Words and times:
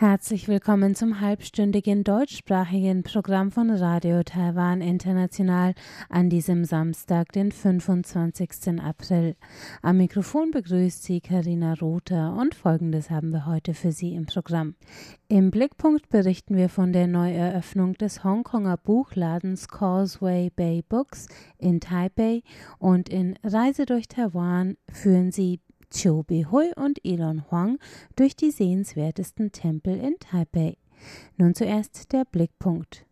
Herzlich 0.00 0.46
willkommen 0.46 0.94
zum 0.94 1.20
halbstündigen 1.20 2.04
deutschsprachigen 2.04 3.02
Programm 3.02 3.50
von 3.50 3.68
Radio 3.68 4.22
Taiwan 4.22 4.80
International 4.80 5.74
an 6.08 6.30
diesem 6.30 6.64
Samstag, 6.64 7.32
den 7.32 7.50
25. 7.50 8.80
April. 8.80 9.34
Am 9.82 9.96
Mikrofon 9.96 10.52
begrüßt 10.52 11.02
Sie 11.02 11.20
Karina 11.20 11.74
Rother 11.74 12.36
und 12.38 12.54
Folgendes 12.54 13.10
haben 13.10 13.32
wir 13.32 13.44
heute 13.44 13.74
für 13.74 13.90
Sie 13.90 14.14
im 14.14 14.26
Programm. 14.26 14.76
Im 15.26 15.50
Blickpunkt 15.50 16.08
berichten 16.10 16.56
wir 16.56 16.68
von 16.68 16.92
der 16.92 17.08
Neueröffnung 17.08 17.94
des 17.94 18.22
Hongkonger 18.22 18.76
Buchladens 18.76 19.66
Causeway 19.66 20.50
Bay 20.54 20.84
Books 20.88 21.26
in 21.58 21.80
Taipei 21.80 22.42
und 22.78 23.08
in 23.08 23.36
Reise 23.42 23.84
durch 23.84 24.06
Taiwan 24.06 24.76
führen 24.92 25.32
Sie 25.32 25.58
Chiu 25.90 26.22
Bihui 26.22 26.72
und 26.76 26.98
Elon 27.04 27.44
Huang 27.50 27.78
durch 28.16 28.36
die 28.36 28.50
sehenswertesten 28.50 29.52
Tempel 29.52 29.98
in 29.98 30.16
Taipei. 30.18 30.76
Nun 31.36 31.54
zuerst 31.54 32.12
der 32.12 32.24
Blickpunkt. 32.24 33.04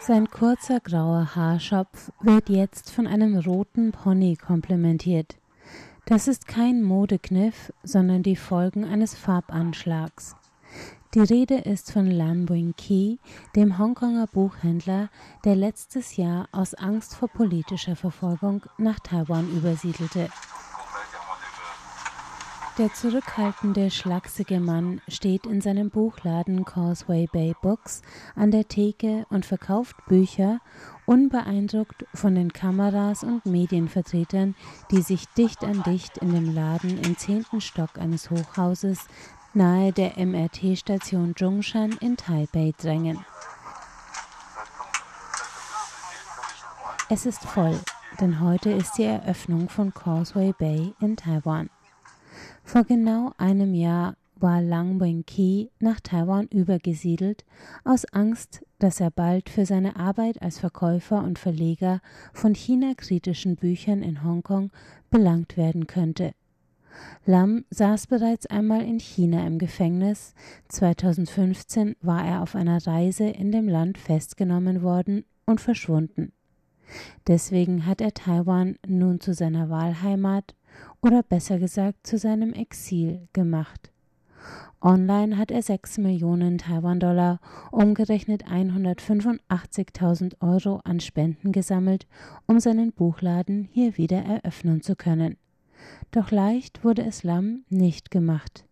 Sein 0.00 0.28
kurzer 0.28 0.80
grauer 0.80 1.36
Haarschopf 1.36 2.10
wird 2.20 2.48
jetzt 2.48 2.90
von 2.90 3.06
einem 3.06 3.38
roten 3.38 3.92
Pony 3.92 4.34
komplementiert. 4.34 5.36
Das 6.10 6.26
ist 6.26 6.48
kein 6.48 6.82
Modekniff, 6.82 7.72
sondern 7.84 8.24
die 8.24 8.34
Folgen 8.34 8.84
eines 8.84 9.14
Farbanschlags. 9.14 10.34
Die 11.14 11.20
Rede 11.20 11.58
ist 11.58 11.92
von 11.92 12.10
Lam 12.10 12.48
Wing 12.48 12.74
Ki, 12.76 13.20
dem 13.54 13.78
Hongkonger 13.78 14.26
Buchhändler, 14.26 15.08
der 15.44 15.54
letztes 15.54 16.16
Jahr 16.16 16.48
aus 16.50 16.74
Angst 16.74 17.14
vor 17.14 17.28
politischer 17.28 17.94
Verfolgung 17.94 18.62
nach 18.76 18.98
Taiwan 18.98 19.48
übersiedelte. 19.56 20.28
Der 22.80 22.94
zurückhaltende, 22.94 23.90
schlachsige 23.90 24.58
Mann 24.58 25.02
steht 25.06 25.44
in 25.44 25.60
seinem 25.60 25.90
Buchladen 25.90 26.64
Causeway 26.64 27.28
Bay 27.30 27.54
Books 27.60 28.00
an 28.34 28.50
der 28.50 28.68
Theke 28.68 29.26
und 29.28 29.44
verkauft 29.44 29.96
Bücher, 30.08 30.60
unbeeindruckt 31.04 32.06
von 32.14 32.34
den 32.34 32.54
Kameras 32.54 33.22
und 33.22 33.44
Medienvertretern, 33.44 34.54
die 34.90 35.02
sich 35.02 35.28
dicht 35.36 35.62
an 35.62 35.82
dicht 35.82 36.16
in 36.16 36.32
dem 36.32 36.54
Laden 36.54 36.98
im 37.02 37.18
zehnten 37.18 37.60
Stock 37.60 37.98
eines 37.98 38.30
Hochhauses 38.30 39.00
nahe 39.52 39.92
der 39.92 40.16
MRT-Station 40.16 41.34
Zhongshan 41.36 41.98
in 42.00 42.16
Taipei 42.16 42.72
drängen. 42.80 43.22
Es 47.10 47.26
ist 47.26 47.42
voll, 47.42 47.78
denn 48.22 48.40
heute 48.40 48.70
ist 48.70 48.96
die 48.96 49.04
Eröffnung 49.04 49.68
von 49.68 49.92
Causeway 49.92 50.54
Bay 50.58 50.94
in 51.00 51.18
Taiwan. 51.18 51.68
Vor 52.70 52.84
genau 52.84 53.32
einem 53.36 53.74
Jahr 53.74 54.14
war 54.36 54.62
Lang 54.62 55.00
Wenqi 55.00 55.72
nach 55.80 55.98
Taiwan 55.98 56.46
übergesiedelt, 56.46 57.44
aus 57.82 58.04
Angst, 58.12 58.64
dass 58.78 59.00
er 59.00 59.10
bald 59.10 59.50
für 59.50 59.66
seine 59.66 59.96
Arbeit 59.96 60.40
als 60.40 60.60
Verkäufer 60.60 61.20
und 61.24 61.40
Verleger 61.40 62.00
von 62.32 62.54
China-kritischen 62.54 63.56
Büchern 63.56 64.04
in 64.04 64.22
Hongkong 64.22 64.70
belangt 65.10 65.56
werden 65.56 65.88
könnte. 65.88 66.30
Lam 67.26 67.64
saß 67.70 68.06
bereits 68.06 68.46
einmal 68.46 68.84
in 68.84 69.00
China 69.00 69.44
im 69.48 69.58
Gefängnis. 69.58 70.32
2015 70.68 71.96
war 72.02 72.24
er 72.24 72.40
auf 72.40 72.54
einer 72.54 72.86
Reise 72.86 73.24
in 73.24 73.50
dem 73.50 73.66
Land 73.66 73.98
festgenommen 73.98 74.82
worden 74.82 75.24
und 75.44 75.60
verschwunden. 75.60 76.30
Deswegen 77.26 77.86
hat 77.86 78.00
er 78.00 78.14
Taiwan 78.14 78.76
nun 78.86 79.18
zu 79.18 79.34
seiner 79.34 79.70
Wahlheimat 79.70 80.54
oder 81.02 81.22
besser 81.22 81.58
gesagt 81.58 82.06
zu 82.06 82.18
seinem 82.18 82.52
Exil 82.52 83.28
gemacht. 83.32 83.90
Online 84.82 85.36
hat 85.36 85.50
er 85.50 85.62
6 85.62 85.98
Millionen 85.98 86.56
Taiwan-Dollar, 86.56 87.40
umgerechnet 87.70 88.46
185.000 88.46 90.40
Euro 90.40 90.80
an 90.84 91.00
Spenden 91.00 91.52
gesammelt, 91.52 92.06
um 92.46 92.60
seinen 92.60 92.92
Buchladen 92.92 93.68
hier 93.70 93.98
wieder 93.98 94.22
eröffnen 94.22 94.80
zu 94.80 94.96
können. 94.96 95.36
Doch 96.12 96.30
leicht 96.30 96.82
wurde 96.82 97.02
es 97.04 97.22
Lam 97.24 97.64
nicht 97.68 98.10
gemacht. 98.10 98.64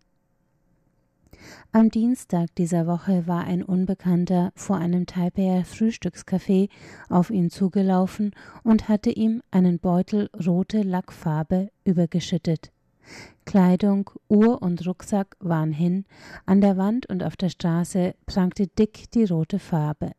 Am 1.72 1.90
Dienstag 1.90 2.54
dieser 2.56 2.86
Woche 2.86 3.26
war 3.26 3.44
ein 3.44 3.62
Unbekannter 3.62 4.52
vor 4.54 4.76
einem 4.76 5.06
Taipeier 5.06 5.64
Frühstückscafé 5.64 6.68
auf 7.08 7.30
ihn 7.30 7.50
zugelaufen 7.50 8.32
und 8.64 8.88
hatte 8.88 9.10
ihm 9.10 9.42
einen 9.50 9.78
Beutel 9.78 10.30
rote 10.46 10.82
Lackfarbe 10.82 11.70
übergeschüttet. 11.84 12.72
Kleidung, 13.44 14.10
Uhr 14.28 14.60
und 14.60 14.86
Rucksack 14.86 15.36
waren 15.40 15.72
hin, 15.72 16.04
an 16.44 16.60
der 16.60 16.76
Wand 16.76 17.06
und 17.06 17.22
auf 17.22 17.36
der 17.36 17.48
Straße 17.48 18.14
prangte 18.26 18.66
dick 18.66 19.10
die 19.12 19.24
rote 19.24 19.58
Farbe. 19.58 20.12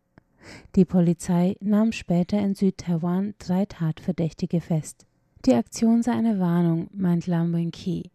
Die 0.76 0.86
Polizei 0.86 1.56
nahm 1.60 1.92
später 1.92 2.40
in 2.40 2.56
Südtaiwan 2.56 3.36
drei 3.38 3.66
Tatverdächtige 3.66 4.62
fest. 4.62 5.06
Die 5.46 5.54
Aktion 5.54 6.02
sei 6.02 6.14
eine 6.14 6.40
Warnung, 6.40 6.90
meint 6.92 7.28
Lam 7.28 7.54
Wenqi. 7.54 8.10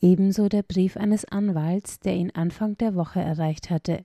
Ebenso 0.00 0.48
der 0.48 0.62
Brief 0.62 0.96
eines 0.96 1.24
Anwalts, 1.24 2.00
der 2.00 2.14
ihn 2.14 2.30
Anfang 2.30 2.76
der 2.78 2.94
Woche 2.94 3.20
erreicht 3.20 3.70
hatte. 3.70 4.04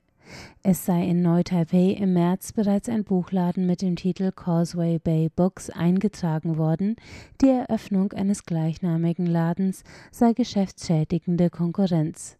Es 0.61 0.85
sei 0.85 1.07
in 1.07 1.21
Neu-Taipei 1.21 1.91
im 1.99 2.13
März 2.13 2.51
bereits 2.53 2.89
ein 2.89 3.03
Buchladen 3.03 3.65
mit 3.65 3.81
dem 3.81 3.95
Titel 3.95 4.31
Causeway 4.31 4.99
Bay 4.99 5.29
Books 5.35 5.69
eingetragen 5.69 6.57
worden. 6.57 6.95
Die 7.41 7.49
Eröffnung 7.49 8.13
eines 8.13 8.43
gleichnamigen 8.43 9.25
Ladens 9.25 9.83
sei 10.11 10.33
geschäftsschädigende 10.33 11.49
Konkurrenz. 11.49 12.37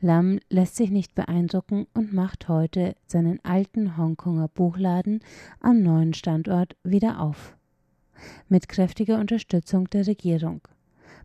Lam 0.00 0.38
lässt 0.48 0.76
sich 0.76 0.90
nicht 0.90 1.14
beeindrucken 1.14 1.86
und 1.94 2.12
macht 2.12 2.48
heute 2.48 2.94
seinen 3.06 3.44
alten 3.44 3.96
Hongkonger 3.96 4.48
Buchladen 4.48 5.20
am 5.60 5.82
neuen 5.82 6.14
Standort 6.14 6.76
wieder 6.84 7.20
auf. 7.20 7.56
Mit 8.48 8.68
kräftiger 8.68 9.18
Unterstützung 9.18 9.88
der 9.90 10.06
Regierung. 10.06 10.60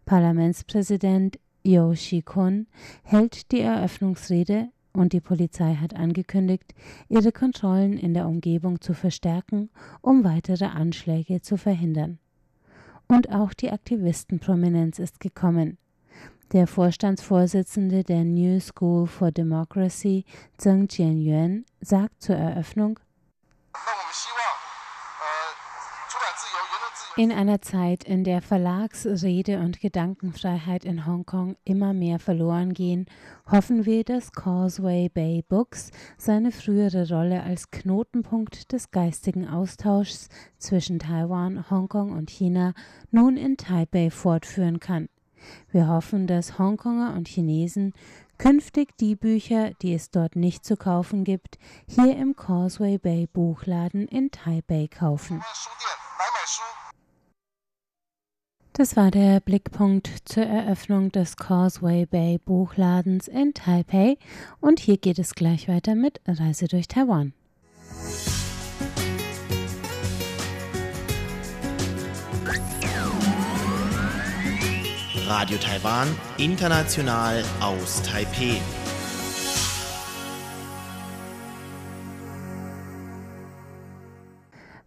Parlamentspräsident 0.06 1.40
Yo 1.64 1.96
Shi-kun 1.96 2.68
hält 3.04 3.52
die 3.52 3.62
Eröffnungsrede 3.62 4.70
und 4.92 5.14
die 5.14 5.22
Polizei 5.22 5.76
hat 5.76 5.96
angekündigt, 5.96 6.74
ihre 7.10 7.32
Kontrollen 7.32 7.98
in 7.98 8.14
der 8.14 8.28
Umgebung 8.28 8.82
zu 8.82 8.94
verstärken, 8.94 9.70
um 10.02 10.24
weitere 10.24 10.66
Anschläge 10.66 11.42
zu 11.42 11.58
verhindern. 11.58 12.20
Und 13.08 13.32
auch 13.32 13.54
die 13.54 13.72
Aktivistenprominenz 13.72 15.00
ist 15.00 15.20
gekommen. 15.20 15.78
Der 16.52 16.68
Vorstandsvorsitzende 16.68 18.04
der 18.04 18.24
New 18.24 18.60
School 18.60 19.08
for 19.08 19.32
Democracy, 19.32 20.26
Zheng 20.58 20.88
Jianyuan, 20.90 21.66
sagt 21.82 22.22
zur 22.22 22.36
Eröffnung, 22.36 23.00
in 27.16 27.32
einer 27.32 27.62
Zeit, 27.62 28.04
in 28.04 28.24
der 28.24 28.42
Verlags-, 28.42 29.06
Rede- 29.06 29.60
und 29.60 29.80
Gedankenfreiheit 29.80 30.84
in 30.84 31.06
Hongkong 31.06 31.56
immer 31.64 31.94
mehr 31.94 32.18
verloren 32.18 32.74
gehen, 32.74 33.06
hoffen 33.52 33.86
wir, 33.86 34.04
dass 34.04 34.32
Causeway 34.32 35.10
Bay 35.10 35.44
Books 35.48 35.92
seine 36.18 36.52
frühere 36.52 37.08
Rolle 37.10 37.44
als 37.44 37.70
Knotenpunkt 37.70 38.72
des 38.72 38.90
geistigen 38.90 39.48
Austauschs 39.48 40.30
zwischen 40.58 40.98
Taiwan, 40.98 41.70
Hongkong 41.70 42.12
und 42.12 42.32
China 42.32 42.74
nun 43.12 43.38
in 43.38 43.58
Taipei 43.58 44.10
fortführen 44.10 44.80
kann. 44.80 45.08
Wir 45.72 45.88
hoffen, 45.88 46.26
dass 46.26 46.58
Hongkonger 46.58 47.14
und 47.16 47.28
Chinesen 47.28 47.94
künftig 48.40 48.98
die 48.98 49.16
Bücher, 49.16 49.72
die 49.82 49.94
es 49.94 50.10
dort 50.10 50.36
nicht 50.36 50.66
zu 50.66 50.78
kaufen 50.78 51.24
gibt, 51.24 51.60
hier 51.88 52.18
im 52.18 52.36
Causeway 52.36 52.98
Bay 52.98 53.28
Buchladen 53.28 54.08
in 54.08 54.32
Taipei 54.32 54.88
kaufen. 54.88 55.42
Das 58.76 58.96
war 58.96 59.12
der 59.12 59.40
Blickpunkt 59.40 60.10
zur 60.26 60.46
Eröffnung 60.46 61.12
des 61.12 61.38
Causeway 61.38 62.08
Bay 62.08 62.40
Buchladens 62.44 63.28
in 63.28 63.54
Taipei 63.54 64.18
und 64.62 64.80
hier 64.80 64.98
geht 64.98 65.20
es 65.20 65.36
gleich 65.36 65.68
weiter 65.68 65.94
mit 65.94 66.22
Reise 66.26 66.68
durch 66.68 66.88
Taiwan. 66.88 67.34
Radio 75.28 75.58
Taiwan, 75.60 76.08
international 76.38 77.44
aus 77.62 78.02
Taipei. 78.02 78.60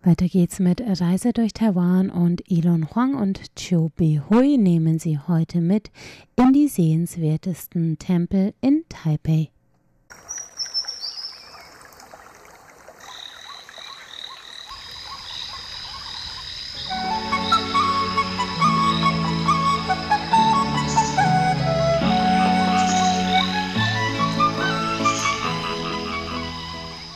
Weiter 0.07 0.29
geht's 0.29 0.61
mit 0.61 0.81
Reise 0.81 1.33
durch 1.33 1.53
Taiwan 1.53 2.11
und 2.11 2.49
Elon 2.49 2.95
Huang 2.95 3.17
und 3.17 3.41
Chiu 3.57 3.91
Hui 3.99 4.57
nehmen 4.57 5.01
Sie 5.01 5.19
heute 5.19 5.61
mit 5.61 5.91
in 6.37 6.53
die 6.53 6.69
sehenswertesten 6.69 7.99
Tempel 7.99 8.55
in 8.61 8.85
Taipei. 8.89 9.51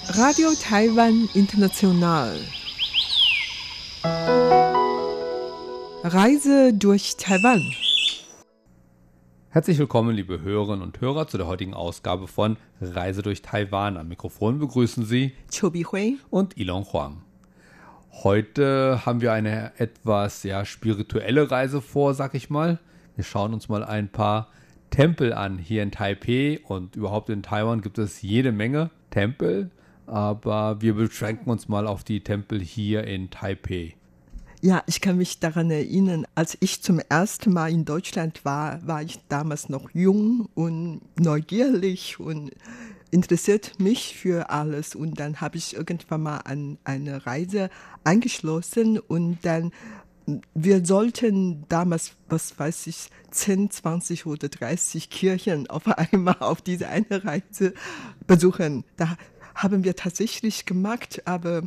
Radio 0.08 0.48
Taiwan 0.60 1.28
International. 1.34 2.40
Reise 6.02 6.72
durch 6.72 7.16
Taiwan. 7.16 7.60
Herzlich 9.50 9.78
willkommen, 9.78 10.16
liebe 10.16 10.40
Hörerinnen 10.40 10.82
und 10.82 11.00
Hörer, 11.00 11.26
zu 11.28 11.36
der 11.36 11.46
heutigen 11.46 11.74
Ausgabe 11.74 12.26
von 12.26 12.56
Reise 12.80 13.20
durch 13.22 13.42
Taiwan. 13.42 13.98
Am 13.98 14.08
Mikrofon 14.08 14.58
begrüßen 14.58 15.04
Sie 15.04 15.32
Chobi 15.54 15.84
Hui 15.84 16.18
und 16.30 16.56
Ilon 16.56 16.84
Huang. 16.92 17.22
Heute 18.22 19.04
haben 19.04 19.20
wir 19.20 19.32
eine 19.32 19.72
etwas 19.78 20.44
ja, 20.44 20.64
spirituelle 20.64 21.50
Reise 21.50 21.82
vor, 21.82 22.14
sag 22.14 22.34
ich 22.34 22.48
mal. 22.48 22.78
Wir 23.16 23.24
schauen 23.24 23.52
uns 23.52 23.68
mal 23.68 23.84
ein 23.84 24.08
paar 24.08 24.48
Tempel 24.88 25.34
an. 25.34 25.58
Hier 25.58 25.82
in 25.82 25.90
Taipei 25.90 26.60
und 26.66 26.96
überhaupt 26.96 27.28
in 27.28 27.42
Taiwan 27.42 27.82
gibt 27.82 27.98
es 27.98 28.22
jede 28.22 28.52
Menge 28.52 28.90
Tempel, 29.10 29.70
aber 30.10 30.82
wir 30.82 30.94
beschränken 30.94 31.50
uns 31.50 31.68
mal 31.68 31.86
auf 31.86 32.04
die 32.04 32.22
Tempel 32.22 32.60
hier 32.60 33.04
in 33.04 33.30
Taipei. 33.30 33.94
Ja, 34.60 34.82
ich 34.86 35.00
kann 35.00 35.16
mich 35.16 35.40
daran 35.40 35.70
erinnern, 35.70 36.26
als 36.34 36.58
ich 36.60 36.82
zum 36.82 36.98
ersten 37.08 37.52
Mal 37.52 37.70
in 37.70 37.86
Deutschland 37.86 38.44
war, 38.44 38.86
war 38.86 39.02
ich 39.02 39.18
damals 39.28 39.70
noch 39.70 39.88
jung 39.94 40.50
und 40.54 41.00
neugierig 41.18 42.20
und 42.20 42.50
interessiert 43.10 43.80
mich 43.80 44.16
für 44.16 44.50
alles. 44.50 44.94
Und 44.94 45.18
dann 45.18 45.40
habe 45.40 45.56
ich 45.56 45.76
irgendwann 45.76 46.22
mal 46.24 46.38
an 46.38 46.76
eine 46.84 47.24
Reise 47.24 47.70
eingeschlossen 48.04 48.98
und 48.98 49.38
dann 49.42 49.72
wir 50.54 50.84
sollten 50.84 51.64
damals, 51.68 52.12
was 52.28 52.56
weiß 52.56 52.86
ich, 52.86 53.10
10, 53.30 53.70
20 53.70 54.26
oder 54.26 54.48
30 54.48 55.10
Kirchen 55.10 55.68
auf 55.68 55.86
einmal 56.12 56.36
auf 56.40 56.60
diese 56.60 56.88
eine 56.88 57.24
Reise 57.24 57.74
besuchen. 58.26 58.84
Da 58.96 59.16
haben 59.62 59.84
wir 59.84 59.94
tatsächlich 59.96 60.66
gemacht, 60.66 61.22
aber 61.26 61.62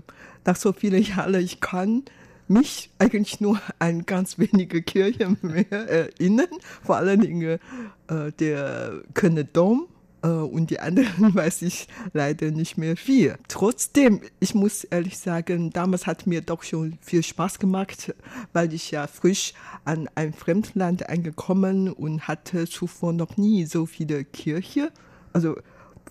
nach 0.45 0.55
so 0.55 0.73
vielen 0.73 1.03
Jahren, 1.03 1.35
ich 1.35 1.59
kann 1.59 2.03
mich 2.47 2.89
eigentlich 2.99 3.39
nur 3.39 3.59
an 3.79 4.05
ganz 4.05 4.37
wenige 4.37 4.81
Kirchen 4.81 5.37
mehr 5.41 5.71
erinnern, 5.71 6.49
vor 6.83 6.97
allen 6.97 7.21
Dingen 7.21 7.59
äh, 8.07 8.31
der 8.39 9.01
Kölner 9.13 9.43
Dom 9.43 9.87
äh, 10.23 10.27
und 10.27 10.69
die 10.69 10.79
anderen 10.79 11.35
weiß 11.35 11.61
ich 11.61 11.87
leider 12.13 12.51
nicht 12.51 12.77
mehr 12.77 12.97
viel. 12.97 13.37
Trotzdem, 13.47 14.21
ich 14.39 14.55
muss 14.55 14.83
ehrlich 14.83 15.17
sagen, 15.17 15.69
damals 15.71 16.07
hat 16.07 16.27
mir 16.27 16.41
doch 16.41 16.63
schon 16.63 16.97
viel 17.01 17.23
Spaß 17.23 17.59
gemacht, 17.59 18.13
weil 18.51 18.73
ich 18.73 18.91
ja 18.91 19.07
frisch 19.07 19.53
an 19.85 20.09
ein 20.15 20.33
Fremdland 20.33 21.09
angekommen 21.09 21.91
und 21.91 22.27
hatte 22.27 22.67
zuvor 22.67 23.13
noch 23.13 23.37
nie 23.37 23.65
so 23.65 23.85
viele 23.85 24.25
Kirchen. 24.25 24.89
Also 25.31 25.55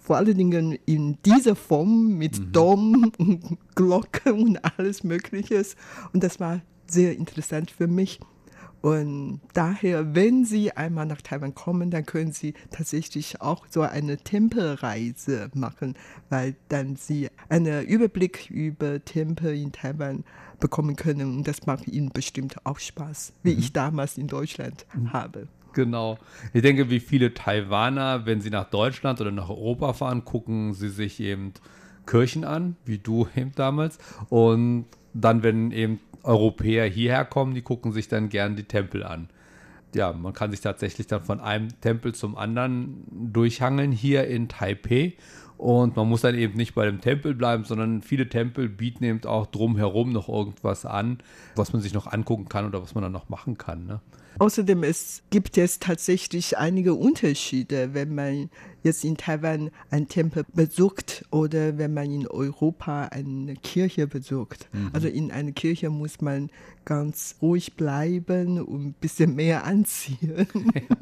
vor 0.03 0.17
allen 0.17 0.37
Dingen 0.37 0.79
in 0.85 1.19
dieser 1.25 1.55
Form 1.55 2.19
mit 2.19 2.39
mhm. 2.39 2.53
Dom 2.53 3.13
und 3.19 3.59
Glocke 3.75 4.35
und 4.35 4.59
alles 4.79 5.05
Mögliche. 5.05 5.65
Und 6.13 6.23
das 6.23 6.41
war 6.41 6.61
sehr 6.87 7.17
interessant 7.17 7.71
für 7.71 7.87
mich. 7.87 8.21
Und 8.83 9.41
daher, 9.55 10.17
wenn 10.17 10.45
Sie 10.45 10.73
einmal 10.73 11.07
nach 11.07 11.23
Taiwan 11.23 11.55
kommen, 11.55 11.93
dann 11.93 12.05
können 12.05 12.33
Sie 12.33 12.55
tatsächlich 12.73 13.41
auch 13.41 13.65
so 13.71 13.83
eine 13.83 14.19
Tempelreise 14.19 15.51
machen, 15.55 15.95
weil 16.31 16.57
dann 16.69 16.97
Sie 16.97 17.29
einen 17.49 17.87
Überblick 17.87 18.51
über 18.51 19.05
Tempel 19.05 19.55
in 19.55 19.71
Taiwan 19.71 20.25
bekommen 20.59 20.97
können. 20.97 21.37
Und 21.37 21.47
das 21.47 21.65
macht 21.65 21.87
Ihnen 21.87 22.11
bestimmt 22.11 22.67
auch 22.67 22.81
Spaß, 22.81 23.35
wie 23.45 23.53
mhm. 23.53 23.61
ich 23.61 23.73
damals 23.73 24.19
in 24.19 24.27
Deutschland 24.27 24.85
mhm. 24.95 25.13
habe. 25.13 25.47
Genau. 25.73 26.19
Ich 26.53 26.63
denke, 26.63 26.91
wie 26.91 27.01
viele 27.01 27.35
Taiwaner, 27.35 28.27
wenn 28.27 28.41
sie 28.41 28.51
nach 28.51 28.69
Deutschland 28.69 29.21
oder 29.21 29.31
nach 29.31 29.49
Europa 29.49 29.93
fahren, 29.93 30.25
gucken 30.25 30.75
sie 30.75 30.89
sich 30.89 31.21
eben 31.21 31.53
Kirchen 32.07 32.45
an, 32.45 32.77
wie 32.85 32.99
du 32.99 33.29
eben 33.37 33.53
damals. 33.55 33.99
Und 34.29 34.87
dann, 35.15 35.43
wenn 35.43 35.71
eben 35.71 36.01
Europäer 36.23 36.87
hierher 36.87 37.25
kommen, 37.25 37.55
die 37.55 37.63
gucken 37.63 37.93
sich 37.93 38.09
dann 38.09 38.29
gern 38.29 38.57
die 38.57 38.65
Tempel 38.65 39.03
an. 39.03 39.29
Ja, 39.95 40.13
man 40.13 40.33
kann 40.33 40.51
sich 40.51 40.61
tatsächlich 40.61 41.07
dann 41.07 41.23
von 41.23 41.41
einem 41.41 41.69
Tempel 41.81 42.15
zum 42.15 42.37
anderen 42.37 43.05
durchhangeln 43.11 43.93
hier 43.93 44.27
in 44.27 44.49
Taipei. 44.49 45.15
Und 45.63 45.95
man 45.95 46.09
muss 46.09 46.23
dann 46.23 46.35
eben 46.35 46.57
nicht 46.57 46.75
bei 46.75 46.87
dem 46.87 47.01
Tempel 47.01 47.37
bleiben, 47.37 47.63
sondern 47.63 48.03
viele 48.03 48.29
Tempel 48.29 48.69
bieten 48.69 49.05
eben 49.05 49.25
auch 49.27 49.47
drumherum 49.47 50.11
noch 50.11 50.29
irgendwas 50.29 50.85
an, 50.85 51.19
was 51.55 51.73
man 51.73 51.81
sich 51.81 51.95
noch 51.95 52.09
angucken 52.09 52.49
kann 52.49 52.67
oder 52.67 52.83
was 52.83 52.97
man 52.97 53.03
dann 53.03 53.13
noch 53.13 53.29
machen 53.29 53.59
kann. 53.59 53.87
Ne? 53.87 54.01
Außerdem 54.41 54.83
es 54.83 55.23
gibt 55.31 55.57
es 55.59 55.79
tatsächlich 55.79 56.59
einige 56.59 56.95
Unterschiede, 56.95 57.95
wenn 57.95 58.13
man 58.13 58.51
jetzt 58.83 59.05
in 59.05 59.17
Taiwan 59.17 59.71
einen 59.89 60.09
Tempel 60.09 60.45
besucht 60.53 61.25
oder 61.31 61.79
wenn 61.79 61.95
man 61.95 62.11
in 62.11 62.27
Europa 62.27 63.05
eine 63.13 63.55
Kirche 63.55 64.09
besucht. 64.09 64.69
Mhm. 64.73 64.91
Also 64.93 65.07
in 65.07 65.31
einer 65.31 65.53
Kirche 65.53 65.91
muss 65.91 66.21
man 66.21 66.51
ganz 66.85 67.37
ruhig 67.41 67.75
bleiben 67.75 68.61
und 68.61 68.87
ein 68.87 68.95
bisschen 68.95 69.37
mehr 69.37 69.65
anziehen. 69.65 70.49
Ja. 70.75 70.97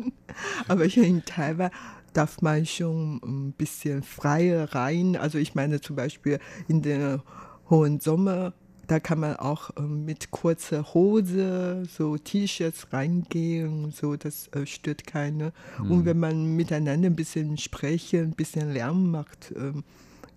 Aber 0.69 0.85
hier 0.85 1.05
in 1.05 1.25
Taiwan 1.25 1.71
darf 2.13 2.43
man 2.43 2.67
schon 2.67 3.21
ein 3.25 3.53
bisschen 3.53 4.03
freier 4.03 4.75
rein. 4.75 5.17
Also 5.17 5.39
ich 5.39 5.55
meine 5.55 5.81
zum 5.81 5.97
Beispiel 5.97 6.39
in 6.69 6.83
den 6.83 7.23
hohen 7.69 8.01
Sommer 8.01 8.53
da 8.91 8.99
kann 8.99 9.21
man 9.21 9.37
auch 9.37 9.71
äh, 9.77 9.83
mit 9.83 10.33
kurzer 10.33 10.95
Hose, 10.95 11.85
so 11.89 12.17
T-Shirts 12.17 12.93
reingehen, 12.93 13.93
so 13.93 14.17
das 14.17 14.49
äh, 14.49 14.67
stört 14.67 15.07
keine. 15.07 15.53
Mhm. 15.79 15.91
Und 15.91 16.05
wenn 16.07 16.19
man 16.19 16.57
miteinander 16.57 17.09
ein 17.09 17.15
bisschen 17.15 17.57
sprechen, 17.57 18.21
ein 18.21 18.33
bisschen 18.33 18.73
Lärm 18.73 19.13
macht, 19.13 19.53
äh, 19.53 19.73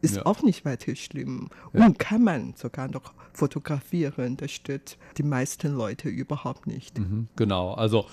ist 0.01 0.17
ja. 0.17 0.25
auch 0.27 0.43
nicht 0.43 0.65
weiter 0.65 0.95
schlimm. 0.95 1.49
Ja. 1.73 1.85
Und 1.85 1.97
kann 1.97 2.23
man 2.23 2.53
sogar 2.55 2.89
noch 2.89 3.13
fotografieren. 3.31 4.37
Das 4.37 4.51
stört 4.51 4.97
die 5.17 5.23
meisten 5.23 5.73
Leute 5.73 6.09
überhaupt 6.09 6.67
nicht. 6.67 6.99
Mhm, 6.99 7.29
genau, 7.35 7.73
also 7.73 8.05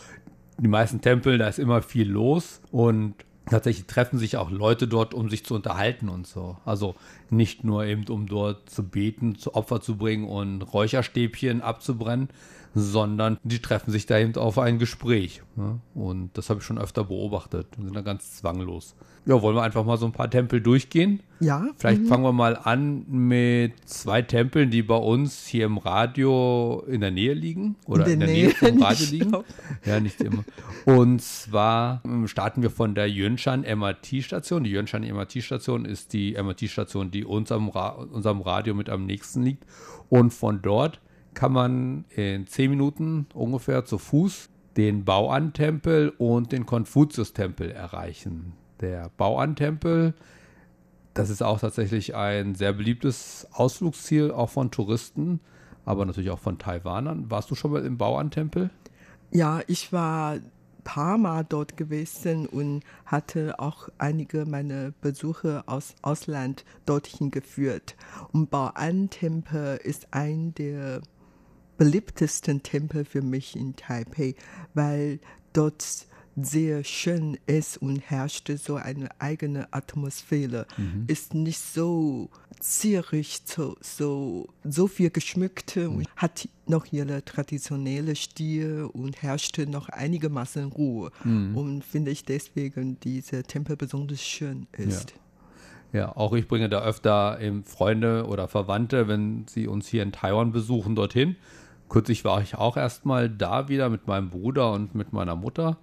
die 0.57 0.69
meisten 0.69 1.03
Tempel, 1.03 1.37
da 1.37 1.49
ist 1.49 1.59
immer 1.59 1.83
viel 1.83 2.09
los 2.09 2.63
und 2.71 3.15
tatsächlich 3.51 3.87
treffen 3.87 4.19
sich 4.19 4.37
auch 4.37 4.51
Leute 4.51 4.89
dort, 4.89 5.13
um 5.13 5.29
sich 5.29 5.45
zu 5.45 5.55
unterhalten 5.55 6.09
und 6.09 6.27
so. 6.27 6.57
Also 6.65 6.95
nicht 7.29 7.65
nur 7.65 7.85
eben, 7.85 8.07
um 8.09 8.27
dort 8.27 8.71
zu 8.71 8.83
beten, 8.83 9.37
zu 9.37 9.55
Opfer 9.55 9.81
zu 9.81 9.97
bringen 9.97 10.27
und 10.27 10.63
Räucherstäbchen 10.63 11.61
abzubrennen, 11.61 12.29
sondern 12.75 13.39
die 13.43 13.61
treffen 13.61 13.91
sich 13.91 14.07
da 14.07 14.19
eben 14.19 14.35
auf 14.37 14.59
ein 14.59 14.79
Gespräch. 14.79 15.43
Ne? 15.57 15.81
Und 15.95 16.31
das 16.35 16.51
habe 16.51 16.61
ich 16.61 16.67
schon 16.67 16.79
öfter 16.79 17.05
beobachtet 17.05 17.67
und 17.77 17.85
sind 17.85 17.95
da 17.95 18.03
ganz 18.03 18.37
zwanglos. 18.37 18.95
Ja, 19.27 19.43
wollen 19.43 19.55
wir 19.55 19.63
einfach 19.63 19.85
mal 19.85 19.99
so 19.99 20.07
ein 20.07 20.13
paar 20.13 20.31
Tempel 20.31 20.61
durchgehen? 20.61 21.21
Ja. 21.41 21.69
Vielleicht 21.77 22.03
mhm. 22.03 22.07
fangen 22.07 22.25
wir 22.25 22.33
mal 22.33 22.57
an 22.57 23.05
mit 23.09 23.73
zwei 23.87 24.23
Tempeln, 24.23 24.71
die 24.71 24.83
bei 24.83 24.97
uns 24.97 25.47
hier 25.47 25.67
im 25.67 25.79
Radio 25.79 26.83
in 26.89 27.01
der 27.01 27.11
Nähe 27.11 27.35
liegen. 27.35 27.77
Oder 27.87 28.07
in 28.07 28.07
der, 28.07 28.13
in 28.15 28.21
der 28.21 28.29
Nähe, 28.29 28.47
Nähe 28.47 28.55
vom 28.73 28.83
Radio 28.83 29.07
liegen. 29.11 29.37
Ja, 29.85 30.01
nicht 30.01 30.21
immer. 30.21 30.45
Und 30.87 31.21
zwar 31.21 32.01
ähm, 32.05 32.29
starten 32.29 32.63
wir 32.63 32.71
von 32.71 32.95
der 32.95 33.11
Yönshan 33.11 33.61
MRT-Station. 33.63 34.65
Die 34.65 34.71
Yönshan 34.71 35.03
MRT-Station 35.03 35.85
ist 35.85 36.13
die 36.13 36.33
MRT-Station, 36.33 37.11
die 37.11 37.25
unserem, 37.25 37.69
Ra 37.69 37.91
unserem 37.91 38.41
Radio 38.41 38.75
mit 38.75 38.89
am 38.89 39.05
nächsten 39.05 39.43
liegt. 39.43 39.65
Und 40.09 40.33
von 40.33 40.63
dort 40.63 41.01
kann 41.35 41.53
man 41.53 42.05
in 42.11 42.47
zehn 42.47 42.71
Minuten 42.71 43.27
ungefähr 43.35 43.85
zu 43.85 43.99
Fuß 43.99 44.49
den 44.77 45.05
Bauantempel 45.05 46.11
und 46.17 46.53
den 46.53 46.67
Konfuzius-Tempel 46.67 47.71
erreichen. 47.71 48.55
Der 48.81 49.11
Bauantempel, 49.17 50.15
das 51.13 51.29
ist 51.29 51.43
auch 51.43 51.61
tatsächlich 51.61 52.15
ein 52.15 52.55
sehr 52.55 52.73
beliebtes 52.73 53.47
Ausflugsziel, 53.53 54.31
auch 54.31 54.51
von 54.51 54.71
Touristen, 54.71 55.41
aber 55.85 56.07
natürlich 56.07 56.31
auch 56.31 56.39
von 56.39 56.59
Taiwanern. 56.59 57.31
Warst 57.31 57.51
du 57.51 57.55
schon 57.55 57.73
mal 57.73 57.85
im 57.85 57.99
Bauantempel? 57.99 58.71
Ja, 59.33 59.61
ich 59.67 59.93
war 59.93 60.33
ein 60.33 60.51
paar 60.85 61.19
Mal 61.19 61.45
dort 61.49 61.77
gewesen 61.77 62.47
und 62.47 62.83
hatte 63.05 63.59
auch 63.59 63.89
einige 63.99 64.47
meiner 64.47 64.93
Besuche 65.01 65.65
aus 65.67 65.95
Ausland 66.03 66.65
dorthin 66.87 67.31
geführt. 67.31 67.97
Und 68.33 68.51
Bauantempel 68.51 69.79
ist 69.83 70.09
ein 70.13 70.55
der 70.55 71.03
beliebtesten 71.81 72.63
Tempel 72.63 73.07
für 73.07 73.23
mich 73.23 73.57
in 73.57 73.75
Taipei, 73.75 74.35
weil 74.75 75.19
dort 75.55 76.07
sehr 76.37 76.85
schön 76.85 77.39
ist 77.47 77.79
und 77.79 77.99
herrschte 78.01 78.59
so 78.59 78.77
eine 78.77 79.09
eigene 79.19 79.67
Atmosphäre. 79.73 80.67
Mhm. 80.77 81.05
Ist 81.07 81.33
nicht 81.33 81.59
so 81.59 82.29
zierig, 82.59 83.41
so, 83.47 83.79
so, 83.81 84.51
so 84.63 84.89
viel 84.89 85.09
geschmückt 85.09 85.77
mhm. 85.77 86.05
hat 86.17 86.51
noch 86.67 86.93
ihre 86.93 87.25
traditionelle 87.25 88.15
Stil 88.15 88.91
und 88.93 89.23
herrschte 89.23 89.67
noch 89.67 89.89
einigermaßen 89.89 90.67
Ruhe. 90.67 91.11
Mhm. 91.25 91.57
Und 91.57 91.83
finde 91.83 92.11
ich 92.11 92.27
deswegen 92.27 93.01
diese 93.01 93.43
Tempel 93.43 93.77
besonders 93.77 94.23
schön 94.23 94.67
ist. 94.77 95.13
Ja. 95.13 95.17
Ja, 95.93 96.17
auch 96.17 96.35
ich 96.35 96.47
bringe 96.47 96.69
da 96.69 96.83
öfter 96.83 97.41
eben 97.41 97.65
Freunde 97.65 98.27
oder 98.27 98.47
Verwandte, 98.47 99.09
wenn 99.09 99.47
sie 99.49 99.67
uns 99.67 99.89
hier 99.89 100.05
in 100.05 100.13
Taiwan 100.13 100.53
besuchen, 100.53 100.95
dorthin. 100.95 101.35
Kürzlich 101.91 102.25
war 102.25 102.41
ich 102.41 102.55
auch 102.55 102.79
erstmal 102.79 103.29
da 103.29 103.69
wieder 103.69 103.91
mit 103.91 104.07
meinem 104.07 104.31
Bruder 104.31 104.73
und 104.73 104.95
mit 104.95 105.13
meiner 105.13 105.37
Mutter 105.37 105.77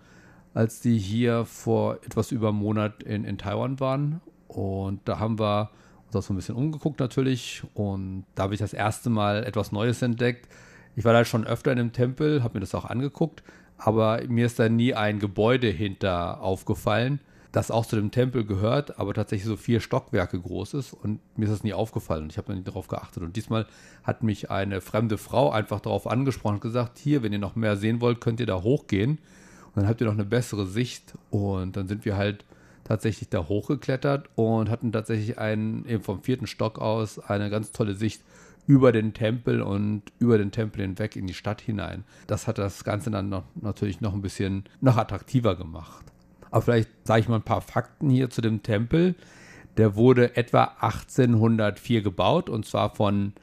als 0.57 0.79
die 0.79 0.97
hier 0.97 1.45
vor 1.45 1.99
etwas 2.03 2.31
über 2.31 2.49
einem 2.49 2.57
Monat 2.57 3.03
in, 3.03 3.25
in 3.25 3.37
Taiwan 3.37 3.79
waren. 3.79 4.21
Und 4.47 5.01
da 5.05 5.19
haben 5.19 5.37
wir 5.37 5.69
uns 6.07 6.15
auch 6.15 6.23
so 6.23 6.33
ein 6.33 6.35
bisschen 6.35 6.55
umgeguckt 6.55 6.99
natürlich. 6.99 7.61
Und 7.75 8.25
da 8.33 8.43
habe 8.43 8.55
ich 8.55 8.59
das 8.59 8.73
erste 8.73 9.11
Mal 9.11 9.43
etwas 9.43 9.71
Neues 9.71 10.01
entdeckt. 10.01 10.47
Ich 10.95 11.05
war 11.05 11.13
da 11.13 11.25
schon 11.25 11.45
öfter 11.45 11.71
in 11.71 11.77
dem 11.77 11.93
Tempel, 11.93 12.41
habe 12.41 12.55
mir 12.55 12.61
das 12.61 12.73
auch 12.73 12.85
angeguckt, 12.85 13.43
aber 13.77 14.21
mir 14.27 14.47
ist 14.47 14.57
da 14.57 14.67
nie 14.67 14.95
ein 14.95 15.19
Gebäude 15.19 15.67
hinter 15.67 16.41
aufgefallen, 16.41 17.19
das 17.57 17.71
auch 17.71 17.85
zu 17.85 17.95
dem 17.95 18.11
Tempel 18.11 18.45
gehört, 18.45 18.99
aber 18.99 19.13
tatsächlich 19.13 19.47
so 19.47 19.57
vier 19.57 19.79
Stockwerke 19.79 20.39
groß 20.39 20.75
ist 20.75 20.93
und 20.93 21.19
mir 21.35 21.45
ist 21.45 21.51
das 21.51 21.63
nie 21.63 21.73
aufgefallen 21.73 22.23
und 22.23 22.31
ich 22.31 22.37
habe 22.37 22.53
nie 22.53 22.63
darauf 22.63 22.87
geachtet. 22.87 23.23
Und 23.23 23.35
diesmal 23.35 23.65
hat 24.03 24.23
mich 24.23 24.51
eine 24.51 24.79
fremde 24.79 25.17
Frau 25.17 25.51
einfach 25.51 25.79
darauf 25.79 26.07
angesprochen 26.07 26.55
und 26.55 26.61
gesagt, 26.61 26.97
hier, 26.97 27.23
wenn 27.23 27.33
ihr 27.33 27.39
noch 27.39 27.55
mehr 27.55 27.75
sehen 27.75 27.99
wollt, 28.01 28.21
könnt 28.21 28.39
ihr 28.39 28.45
da 28.45 28.61
hochgehen 28.61 29.19
dann 29.77 29.87
habt 29.87 30.01
ihr 30.01 30.07
noch 30.07 30.13
eine 30.13 30.25
bessere 30.25 30.65
Sicht. 30.65 31.13
Und 31.29 31.77
dann 31.77 31.87
sind 31.87 32.03
wir 32.03 32.17
halt 32.17 32.45
tatsächlich 32.83 33.29
da 33.29 33.47
hochgeklettert 33.47 34.29
und 34.35 34.69
hatten 34.69 34.91
tatsächlich 34.91 35.37
einen, 35.37 35.85
eben 35.85 36.03
vom 36.03 36.23
vierten 36.23 36.47
Stock 36.47 36.79
aus, 36.79 37.19
eine 37.19 37.49
ganz 37.49 37.71
tolle 37.71 37.93
Sicht 37.93 38.21
über 38.65 38.91
den 38.91 39.13
Tempel 39.13 39.61
und 39.61 40.01
über 40.19 40.37
den 40.37 40.51
Tempel 40.51 40.81
hinweg 40.81 41.15
in 41.15 41.27
die 41.27 41.33
Stadt 41.33 41.61
hinein. 41.61 42.03
Das 42.25 42.47
hat 42.47 42.57
das 42.57 42.83
Ganze 42.83 43.11
dann 43.11 43.29
noch, 43.29 43.43
natürlich 43.55 44.01
noch 44.01 44.13
ein 44.13 44.21
bisschen 44.21 44.63
noch 44.81 44.97
attraktiver 44.97 45.55
gemacht. 45.55 46.05
Aber 46.57 46.63
vielleicht 46.63 46.89
sage 47.03 47.21
ich 47.21 47.29
mal 47.29 47.35
ein 47.35 47.43
paar 47.43 47.61
Fakten 47.61 48.09
hier 48.09 48.31
zu 48.31 48.41
dem 48.41 48.63
Tempel. 48.63 49.13
Der 49.77 49.95
wurde 49.95 50.35
etwa 50.35 50.75
1804 50.79 52.01
gebaut 52.01 52.49
und 52.49 52.65
zwar 52.65 52.95
von 52.95 53.33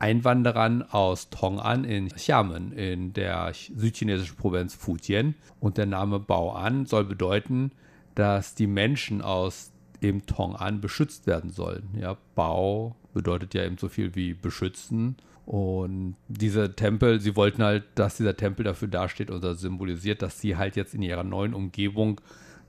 Einwanderern 0.00 0.82
aus 0.82 1.30
Tong'an 1.30 1.84
in 1.84 2.08
Xiamen 2.08 2.72
in 2.72 3.12
der 3.12 3.52
südchinesischen 3.54 4.36
Provinz 4.36 4.74
Fujian. 4.74 5.36
Und 5.60 5.78
der 5.78 5.86
Name 5.86 6.16
Bao'an 6.16 6.88
soll 6.88 7.04
bedeuten, 7.04 7.70
dass 8.16 8.56
die 8.56 8.66
Menschen 8.66 9.22
aus 9.22 9.70
eben 10.00 10.22
Tong'an 10.22 10.80
beschützt 10.80 11.28
werden 11.28 11.50
sollen. 11.50 11.90
Ja, 11.96 12.16
Bao 12.34 12.96
bedeutet 13.12 13.54
ja 13.54 13.62
eben 13.62 13.78
so 13.78 13.88
viel 13.88 14.16
wie 14.16 14.34
beschützen. 14.34 15.14
Und 15.46 16.16
diese 16.26 16.74
Tempel, 16.74 17.20
sie 17.20 17.36
wollten 17.36 17.62
halt, 17.62 17.84
dass 17.94 18.16
dieser 18.16 18.36
Tempel 18.36 18.64
dafür 18.64 18.88
dasteht 18.88 19.30
oder 19.30 19.54
symbolisiert, 19.54 20.22
dass 20.22 20.40
sie 20.40 20.56
halt 20.56 20.74
jetzt 20.74 20.92
in 20.92 21.02
ihrer 21.02 21.22
neuen 21.22 21.54
Umgebung 21.54 22.20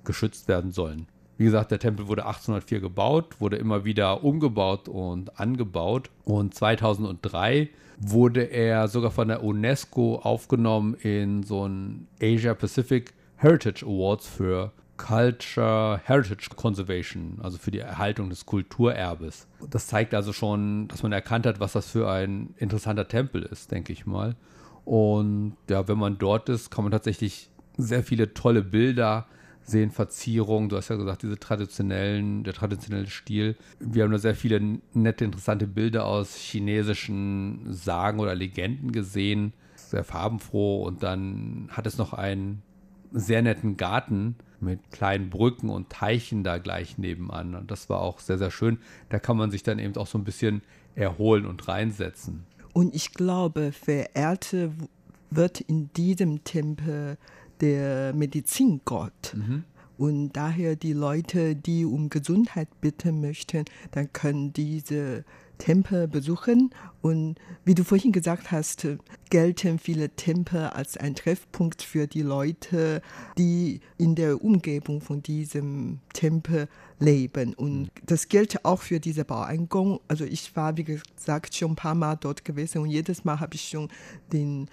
geschützt 0.05 0.47
werden 0.47 0.71
sollen. 0.71 1.07
Wie 1.37 1.43
gesagt, 1.43 1.71
der 1.71 1.79
Tempel 1.79 2.07
wurde 2.07 2.25
1804 2.25 2.79
gebaut, 2.79 3.41
wurde 3.41 3.57
immer 3.57 3.83
wieder 3.83 4.23
umgebaut 4.23 4.87
und 4.87 5.37
angebaut. 5.39 6.09
Und 6.23 6.55
2003 6.55 7.69
wurde 7.99 8.43
er 8.43 8.87
sogar 8.87 9.11
von 9.11 9.27
der 9.27 9.43
UNESCO 9.43 10.15
aufgenommen 10.15 10.93
in 10.95 11.43
so 11.43 11.67
ein 11.67 12.07
Asia 12.21 12.53
Pacific 12.53 13.13
Heritage 13.35 13.85
Awards 13.85 14.27
für 14.27 14.71
Culture 14.97 15.99
Heritage 16.05 16.49
Conservation, 16.55 17.39
also 17.41 17.57
für 17.57 17.71
die 17.71 17.79
Erhaltung 17.79 18.29
des 18.29 18.45
Kulturerbes. 18.45 19.47
Das 19.69 19.87
zeigt 19.87 20.13
also 20.13 20.31
schon, 20.31 20.87
dass 20.87 21.03
man 21.03 21.11
erkannt 21.11 21.45
hat, 21.45 21.59
was 21.59 21.73
das 21.73 21.89
für 21.89 22.09
ein 22.09 22.53
interessanter 22.57 23.07
Tempel 23.07 23.43
ist, 23.43 23.71
denke 23.71 23.91
ich 23.91 24.05
mal. 24.05 24.35
Und 24.85 25.57
ja, 25.69 25.87
wenn 25.89 25.97
man 25.97 26.17
dort 26.17 26.47
ist, 26.47 26.69
kann 26.71 26.85
man 26.85 26.91
tatsächlich 26.91 27.49
sehr 27.77 28.03
viele 28.03 28.33
tolle 28.33 28.61
Bilder 28.61 29.25
sehen 29.65 29.91
Verzierungen. 29.91 30.69
Du 30.69 30.77
hast 30.77 30.89
ja 30.89 30.95
gesagt, 30.95 31.23
diese 31.23 31.39
traditionellen, 31.39 32.43
der 32.43 32.53
traditionelle 32.53 33.07
Stil. 33.07 33.55
Wir 33.79 34.03
haben 34.03 34.11
da 34.11 34.19
sehr 34.19 34.35
viele 34.35 34.79
nette, 34.93 35.25
interessante 35.25 35.67
Bilder 35.67 36.05
aus 36.05 36.35
chinesischen 36.35 37.61
Sagen 37.73 38.19
oder 38.19 38.35
Legenden 38.35 38.91
gesehen. 38.91 39.53
Sehr 39.75 40.03
farbenfroh. 40.03 40.83
Und 40.83 41.03
dann 41.03 41.67
hat 41.71 41.87
es 41.87 41.97
noch 41.97 42.13
einen 42.13 42.61
sehr 43.11 43.41
netten 43.41 43.77
Garten 43.77 44.35
mit 44.59 44.91
kleinen 44.91 45.29
Brücken 45.29 45.69
und 45.69 45.89
Teichen 45.89 46.43
da 46.43 46.59
gleich 46.59 46.97
nebenan. 46.97 47.55
Und 47.55 47.71
das 47.71 47.89
war 47.89 48.01
auch 48.01 48.19
sehr, 48.19 48.37
sehr 48.37 48.51
schön. 48.51 48.79
Da 49.09 49.19
kann 49.19 49.37
man 49.37 49.51
sich 49.51 49.63
dann 49.63 49.79
eben 49.79 49.95
auch 49.95 50.07
so 50.07 50.17
ein 50.17 50.23
bisschen 50.23 50.61
erholen 50.95 51.45
und 51.45 51.67
reinsetzen. 51.67 52.45
Und 52.73 52.93
ich 52.93 53.13
glaube, 53.13 53.71
Verehrte 53.71 54.71
wird 55.31 55.61
in 55.61 55.91
diesem 55.93 56.43
Tempel 56.43 57.17
der 57.61 58.13
Medizingott. 58.13 59.33
Mhm. 59.35 59.63
Und 59.97 60.33
daher 60.33 60.75
die 60.75 60.93
Leute, 60.93 61.55
die 61.55 61.85
um 61.85 62.09
Gesundheit 62.09 62.67
bitten 62.81 63.21
möchten, 63.21 63.63
dann 63.91 64.11
können 64.11 64.51
diese 64.51 65.23
Tempel 65.57 66.07
besuchen. 66.07 66.71
Und 67.01 67.35
wie 67.63 67.75
du 67.75 67.83
vorhin 67.83 68.11
gesagt 68.11 68.51
hast, 68.51 68.87
gelten 69.29 69.79
viele 69.79 70.09
Tempel 70.09 70.67
als 70.67 70.97
ein 70.97 71.15
Treffpunkt 71.15 71.81
für 71.81 72.07
die 72.07 72.23
Leute, 72.23 73.01
die 73.37 73.79
in 73.97 74.15
der 74.15 74.43
Umgebung 74.43 75.01
von 75.01 75.23
diesem 75.23 75.99
Tempel 76.13 76.67
leben. 76.99 77.53
Und 77.53 77.83
mhm. 77.83 77.89
das 78.05 78.27
gilt 78.27 78.65
auch 78.65 78.81
für 78.81 78.99
diese 78.99 79.23
Baueingang. 79.23 79.99
Also 80.07 80.25
ich 80.25 80.55
war, 80.55 80.75
wie 80.77 80.83
gesagt, 80.83 81.55
schon 81.55 81.71
ein 81.71 81.75
paar 81.75 81.95
Mal 81.95 82.15
dort 82.15 82.43
gewesen 82.43 82.81
und 82.81 82.89
jedes 82.89 83.23
Mal 83.23 83.39
habe 83.39 83.55
ich 83.55 83.69
schon 83.69 83.89
den 84.33 84.69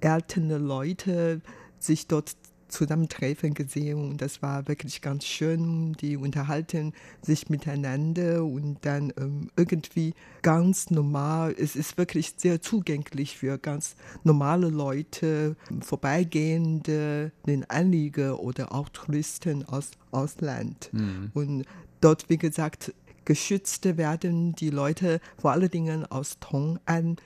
älteren 0.00 0.50
Leute 0.66 1.40
sich 1.82 2.06
dort 2.06 2.36
zusammentreffen 2.68 3.54
gesehen 3.54 4.10
und 4.10 4.22
das 4.22 4.42
war 4.42 4.68
wirklich 4.68 5.00
ganz 5.00 5.24
schön. 5.24 5.94
Die 5.94 6.16
unterhalten 6.16 6.92
sich 7.22 7.48
miteinander 7.48 8.44
und 8.44 8.78
dann 8.82 9.12
ähm, 9.18 9.50
irgendwie 9.56 10.14
ganz 10.42 10.90
normal. 10.90 11.54
Es 11.58 11.76
ist 11.76 11.98
wirklich 11.98 12.34
sehr 12.36 12.60
zugänglich 12.60 13.38
für 13.38 13.58
ganz 13.58 13.96
normale 14.22 14.68
Leute, 14.68 15.56
Vorbeigehende, 15.80 17.32
den 17.46 17.68
Anlieger 17.68 18.40
oder 18.40 18.74
auch 18.74 18.88
Touristen 18.90 19.64
aus 19.64 19.92
Ausland. 20.10 20.90
Mhm. 20.92 21.30
Und 21.34 21.64
dort, 22.00 22.28
wie 22.28 22.38
gesagt, 22.38 22.92
geschützt 23.24 23.84
werden 23.96 24.54
die 24.54 24.70
Leute 24.70 25.20
vor 25.38 25.52
allen 25.52 25.70
Dingen 25.70 26.06
aus 26.06 26.38
Tong'an, 26.40 27.18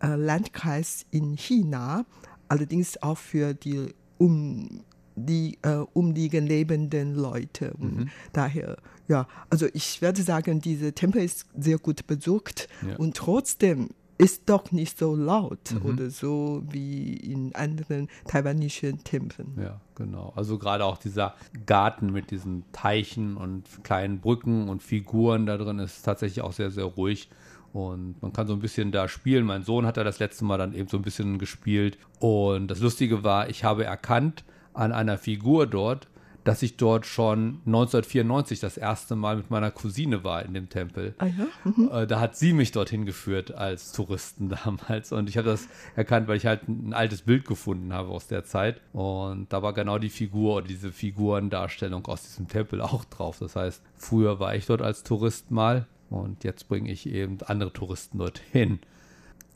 äh, 0.00 0.14
Landkreis 0.14 1.06
in 1.10 1.36
China 1.36 2.04
allerdings 2.48 3.02
auch 3.02 3.18
für 3.18 3.54
die 3.54 3.94
um 4.18 4.82
die 5.16 5.58
äh, 5.62 5.84
umliegend 5.94 6.48
lebenden 6.48 7.14
Leute. 7.14 7.72
Mhm. 7.78 8.10
Daher, 8.32 8.76
ja, 9.08 9.26
also 9.48 9.66
ich 9.72 10.02
werde 10.02 10.22
sagen, 10.22 10.60
diese 10.60 10.92
Tempel 10.92 11.22
ist 11.22 11.46
sehr 11.58 11.78
gut 11.78 12.06
besucht 12.06 12.68
ja. 12.86 12.96
und 12.96 13.16
trotzdem 13.16 13.90
ist 14.18 14.48
doch 14.48 14.72
nicht 14.72 14.98
so 14.98 15.14
laut 15.14 15.72
mhm. 15.72 15.90
oder 15.90 16.10
so 16.10 16.62
wie 16.70 17.14
in 17.14 17.54
anderen 17.54 18.08
taiwanischen 18.26 19.04
Tempeln. 19.04 19.58
Ja, 19.60 19.80
genau. 19.94 20.32
Also 20.36 20.58
gerade 20.58 20.84
auch 20.84 20.96
dieser 20.96 21.34
Garten 21.66 22.12
mit 22.12 22.30
diesen 22.30 22.64
Teichen 22.72 23.36
und 23.36 23.64
kleinen 23.84 24.20
Brücken 24.20 24.68
und 24.68 24.82
Figuren 24.82 25.46
da 25.46 25.58
drin 25.58 25.78
ist 25.78 26.02
tatsächlich 26.02 26.42
auch 26.42 26.52
sehr, 26.52 26.70
sehr 26.70 26.84
ruhig. 26.84 27.28
Und 27.76 28.22
man 28.22 28.32
kann 28.32 28.46
so 28.46 28.54
ein 28.54 28.60
bisschen 28.60 28.90
da 28.90 29.06
spielen. 29.06 29.44
Mein 29.44 29.62
Sohn 29.62 29.84
hat 29.84 29.98
da 29.98 30.02
das 30.02 30.18
letzte 30.18 30.46
Mal 30.46 30.56
dann 30.56 30.72
eben 30.72 30.88
so 30.88 30.96
ein 30.96 31.02
bisschen 31.02 31.38
gespielt. 31.38 31.98
Und 32.20 32.68
das 32.68 32.80
Lustige 32.80 33.22
war, 33.22 33.50
ich 33.50 33.64
habe 33.64 33.84
erkannt 33.84 34.44
an 34.72 34.92
einer 34.92 35.18
Figur 35.18 35.66
dort, 35.66 36.08
dass 36.42 36.62
ich 36.62 36.78
dort 36.78 37.04
schon 37.04 37.60
1994 37.66 38.60
das 38.60 38.78
erste 38.78 39.14
Mal 39.14 39.36
mit 39.36 39.50
meiner 39.50 39.70
Cousine 39.70 40.24
war 40.24 40.42
in 40.42 40.54
dem 40.54 40.70
Tempel. 40.70 41.14
Ah 41.18 41.26
ja? 41.26 41.46
mhm. 41.64 41.90
Äh, 41.92 42.06
da 42.06 42.18
hat 42.18 42.34
sie 42.34 42.54
mich 42.54 42.72
dorthin 42.72 43.04
geführt 43.04 43.52
als 43.52 43.92
Touristen 43.92 44.48
damals. 44.64 45.12
Und 45.12 45.28
ich 45.28 45.36
habe 45.36 45.50
das 45.50 45.68
erkannt, 45.96 46.28
weil 46.28 46.38
ich 46.38 46.46
halt 46.46 46.66
ein 46.68 46.94
altes 46.94 47.20
Bild 47.20 47.44
gefunden 47.44 47.92
habe 47.92 48.08
aus 48.08 48.26
der 48.26 48.44
Zeit. 48.44 48.80
Und 48.94 49.52
da 49.52 49.62
war 49.62 49.74
genau 49.74 49.98
die 49.98 50.08
Figur 50.08 50.56
oder 50.56 50.66
diese 50.66 50.92
Figurendarstellung 50.92 52.06
aus 52.06 52.22
diesem 52.22 52.48
Tempel 52.48 52.80
auch 52.80 53.04
drauf. 53.04 53.36
Das 53.38 53.54
heißt, 53.54 53.82
früher 53.96 54.40
war 54.40 54.54
ich 54.54 54.64
dort 54.64 54.80
als 54.80 55.02
Tourist 55.02 55.50
mal 55.50 55.86
und 56.10 56.44
jetzt 56.44 56.68
bringe 56.68 56.90
ich 56.90 57.08
eben 57.08 57.38
andere 57.46 57.72
Touristen 57.72 58.18
dorthin. 58.18 58.80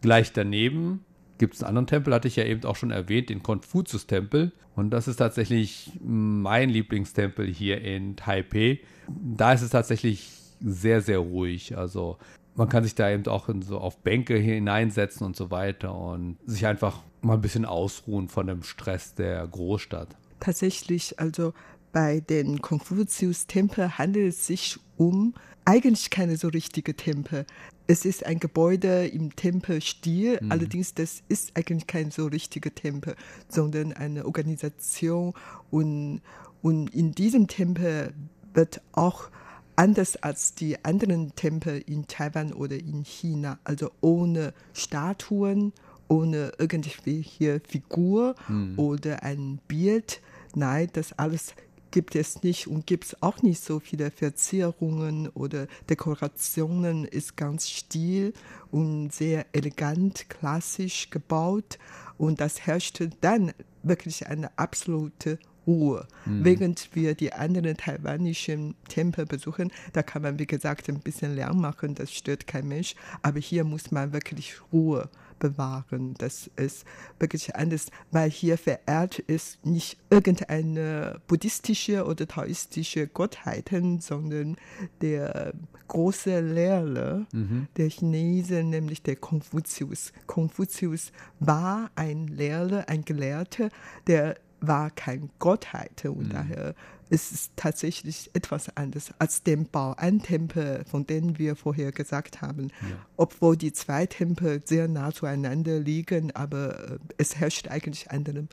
Gleich 0.01 0.33
daneben 0.33 1.05
gibt 1.39 1.55
es 1.55 1.63
einen 1.63 1.69
anderen 1.69 1.87
Tempel, 1.87 2.15
hatte 2.15 2.29
ich 2.29 2.37
ja 2.37 2.45
eben 2.45 2.65
auch 2.65 2.77
schon 2.77 2.91
erwähnt, 2.91 3.31
den 3.31 3.43
Konfuzius-Tempel. 3.43 4.53
Und 4.77 4.91
das 4.91 5.09
ist 5.09 5.17
tatsächlich 5.17 5.91
mein 6.03 6.71
Lieblingstempel 6.71 7.47
hier 7.47 7.81
in 7.81 8.17
Taipei. 8.17 8.81
Da 9.09 9.53
ist 9.53 9.63
es 9.63 9.71
tatsächlich 9.71 10.31
sehr, 10.61 11.01
sehr 11.01 11.19
ruhig. 11.19 11.77
Also 11.77 12.19
man 12.55 12.69
kann 12.69 12.85
sich 12.85 12.95
da 12.95 13.11
eben 13.11 13.27
auch 13.27 13.49
so 13.61 13.79
auf 13.79 13.99
Bänke 14.03 14.37
hineinsetzen 14.37 15.27
und 15.27 15.35
so 15.35 15.51
weiter 15.51 15.95
und 15.95 16.37
sich 16.47 16.67
einfach 16.67 17.03
mal 17.23 17.35
ein 17.35 17.41
bisschen 17.41 17.65
ausruhen 17.65 18.29
von 18.29 18.47
dem 18.47 18.63
Stress 18.63 19.15
der 19.15 19.47
Großstadt. 19.47 20.09
Tatsächlich, 20.41 21.19
also 21.19 21.53
bei 21.93 22.21
den 22.21 22.61
Konfuzius-Tempel 22.61 23.99
handelt 23.99 24.29
es 24.29 24.47
sich 24.47 24.79
um 24.97 25.35
eigentlich 25.71 26.11
keine 26.11 26.37
so 26.37 26.49
richtige 26.49 26.97
Tempel. 26.97 27.47
Es 27.87 28.05
ist 28.05 28.27
ein 28.27 28.41
Gebäude 28.41 29.07
im 29.07 29.37
Tempelstil, 29.37 30.41
mhm. 30.43 30.51
allerdings 30.51 30.95
das 30.95 31.23
ist 31.29 31.57
eigentlich 31.57 31.87
kein 31.87 32.11
so 32.11 32.27
richtiger 32.27 32.75
Tempel, 32.75 33.15
sondern 33.49 33.93
eine 33.93 34.27
Organisation 34.27 35.33
und, 35.71 36.23
und 36.61 36.93
in 36.93 37.13
diesem 37.13 37.47
Tempel 37.47 38.13
wird 38.53 38.81
auch 38.91 39.31
anders 39.77 40.17
als 40.17 40.57
die 40.57 40.85
anderen 40.85 41.37
Tempel 41.37 41.81
in 41.87 42.09
Taiwan 42.09 42.53
oder 42.53 42.77
in 42.77 43.05
China, 43.05 43.61
also 43.63 43.93
ohne 44.01 44.53
Statuen, 44.73 45.73
ohne 46.09 46.51
irgendwelche 46.59 47.61
Figur 47.61 48.35
mhm. 48.49 48.77
oder 48.77 49.23
ein 49.23 49.61
Bild. 49.69 50.21
Nein, 50.57 50.89
das 50.95 51.13
alles 51.13 51.55
gibt 51.91 52.15
es 52.15 52.43
nicht 52.43 52.67
und 52.67 52.87
gibt 52.87 53.05
es 53.05 53.23
auch 53.23 53.43
nicht 53.43 53.63
so 53.63 53.81
viele 53.81 54.11
Verzierungen 54.11 55.29
oder 55.29 55.67
Dekorationen, 55.89 57.05
ist 57.05 57.37
ganz 57.37 57.69
stil 57.69 58.33
und 58.71 59.13
sehr 59.13 59.47
elegant, 59.53 60.29
klassisch 60.29 61.11
gebaut 61.11 61.79
und 62.19 62.41
das 62.41 62.67
herrschte 62.67 63.11
dann 63.21 63.53
wirklich 63.83 64.27
eine 64.27 64.57
absolute 64.59 65.39
Ruhe. 65.67 66.07
Mhm. 66.25 66.45
Während 66.45 66.91
wir 66.95 67.15
die 67.15 67.33
anderen 67.33 67.77
taiwanischen 67.77 68.75
Tempel 68.89 69.27
besuchen, 69.27 69.71
da 69.93 70.03
kann 70.03 70.23
man, 70.23 70.39
wie 70.39 70.47
gesagt, 70.47 70.89
ein 70.89 71.01
bisschen 71.01 71.35
Lärm 71.35 71.61
machen, 71.61 71.95
das 71.95 72.13
stört 72.13 72.47
kein 72.47 72.69
Mensch, 72.69 72.95
aber 73.23 73.41
hier 73.41 73.65
muss 73.65 73.91
man 73.91 74.13
wirklich 74.13 74.55
Ruhe 74.73 75.09
bewahren. 75.41 76.15
Das 76.19 76.49
ist 76.55 76.85
wirklich 77.19 77.57
anders, 77.57 77.89
weil 78.13 78.31
hier 78.31 78.57
verehrt 78.57 79.19
ist 79.19 79.67
nicht 79.67 79.99
irgendeine 80.11 81.21
buddhistische 81.27 82.07
oder 82.07 82.29
taoistische 82.29 83.09
Gottheiten, 83.09 83.99
sondern 83.99 84.57
der 85.01 85.53
große 85.89 86.39
Lehrer 86.41 87.27
mhm. 87.33 87.67
der 87.77 87.89
Chinesen, 87.89 88.71
nämlich 88.71 89.03
der 89.03 89.17
Konfuzius. 89.17 90.13
Konfuzius 90.29 91.11
war 91.41 91.91
ein 91.97 92.29
Lehrer, 92.29 92.89
ein 92.89 93.05
Gelehrter, 93.05 93.71
der 94.07 94.37
war 94.61 94.91
kein 94.91 95.31
Gottheit 95.39 96.05
und 96.05 96.29
mhm. 96.29 96.31
daher 96.31 96.75
ist 97.11 97.33
es 97.33 97.51
tatsächlich 97.57 98.31
etwas 98.33 98.75
anderes 98.77 99.13
als 99.19 99.43
Bau 99.71 99.95
ein 99.97 100.23
Tempel, 100.23 100.85
von 100.89 101.07
dem 101.07 101.39
wir 101.39 101.57
vorher 101.57 101.93
gesagt 101.93 102.41
haben. 102.41 102.69
Ja. 102.83 102.97
Obwohl 103.17 103.57
die 103.57 103.73
zwei 103.73 104.07
Tempel 104.07 104.63
sehr 104.65 104.89
nah 104.89 105.13
zueinander 105.13 105.81
liegen, 105.81 106.35
aber 106.35 106.93
äh, 106.93 106.99
es 107.19 107.37
herrscht 107.37 107.69
eigentlich 107.69 108.11
eine 108.11 108.49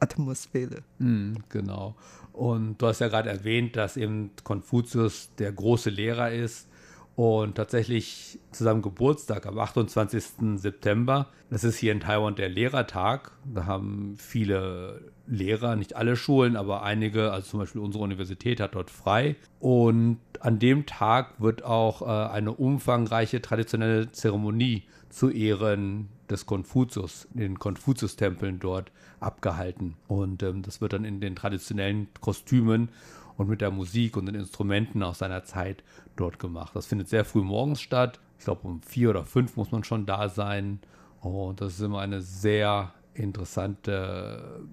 Atmosphäre. 0.00 0.82
Mhm, 0.98 1.38
genau. 1.48 1.94
Und 2.32 2.82
du 2.82 2.86
hast 2.86 3.00
ja 3.00 3.08
gerade 3.08 3.30
erwähnt, 3.30 3.76
dass 3.76 3.96
eben 3.96 4.30
Konfuzius 4.42 5.30
der 5.38 5.52
große 5.52 5.90
Lehrer 5.90 6.32
ist 6.32 6.66
und 7.14 7.56
tatsächlich 7.56 8.38
zu 8.52 8.64
seinem 8.64 8.80
Geburtstag 8.80 9.46
am 9.46 9.58
28. 9.58 10.56
September, 10.56 11.28
das 11.50 11.62
ist 11.62 11.76
hier 11.76 11.92
in 11.92 12.00
Taiwan 12.00 12.36
der 12.36 12.48
Lehrertag. 12.48 13.32
Da 13.44 13.66
haben 13.66 14.14
viele 14.16 15.12
Lehrer, 15.26 15.76
nicht 15.76 15.94
alle 15.94 16.16
Schulen, 16.16 16.56
aber 16.56 16.82
einige, 16.82 17.30
also 17.32 17.50
zum 17.50 17.60
Beispiel 17.60 17.82
unsere 17.82 18.02
Universität 18.02 18.60
hat 18.60 18.74
dort 18.74 18.90
frei. 18.90 19.36
Und 19.60 20.18
an 20.40 20.58
dem 20.58 20.86
Tag 20.86 21.40
wird 21.40 21.64
auch 21.64 22.02
äh, 22.02 22.32
eine 22.32 22.52
umfangreiche 22.52 23.42
traditionelle 23.42 24.10
Zeremonie 24.10 24.84
zu 25.10 25.28
Ehren 25.28 26.08
des 26.30 26.46
Konfuzius, 26.46 27.28
in 27.34 27.40
den 27.40 27.58
Konfuzius-Tempeln 27.58 28.58
dort 28.58 28.90
abgehalten. 29.20 29.96
Und 30.08 30.42
ähm, 30.42 30.62
das 30.62 30.80
wird 30.80 30.94
dann 30.94 31.04
in 31.04 31.20
den 31.20 31.36
traditionellen 31.36 32.08
Kostümen 32.20 32.88
und 33.36 33.48
mit 33.48 33.60
der 33.60 33.70
Musik 33.70 34.16
und 34.16 34.26
den 34.26 34.34
Instrumenten 34.34 35.02
aus 35.02 35.18
seiner 35.18 35.44
Zeit 35.44 35.82
dort 36.16 36.38
gemacht. 36.38 36.74
Das 36.74 36.86
findet 36.86 37.08
sehr 37.08 37.24
früh 37.24 37.42
morgens 37.42 37.80
statt. 37.80 38.20
Ich 38.38 38.44
glaube, 38.44 38.66
um 38.66 38.82
vier 38.82 39.10
oder 39.10 39.24
fünf 39.24 39.56
muss 39.56 39.70
man 39.70 39.84
schon 39.84 40.06
da 40.06 40.28
sein. 40.28 40.80
Und 41.20 41.60
das 41.60 41.74
ist 41.74 41.80
immer 41.80 42.00
eine 42.00 42.20
sehr 42.20 42.92
interessante 43.14 44.66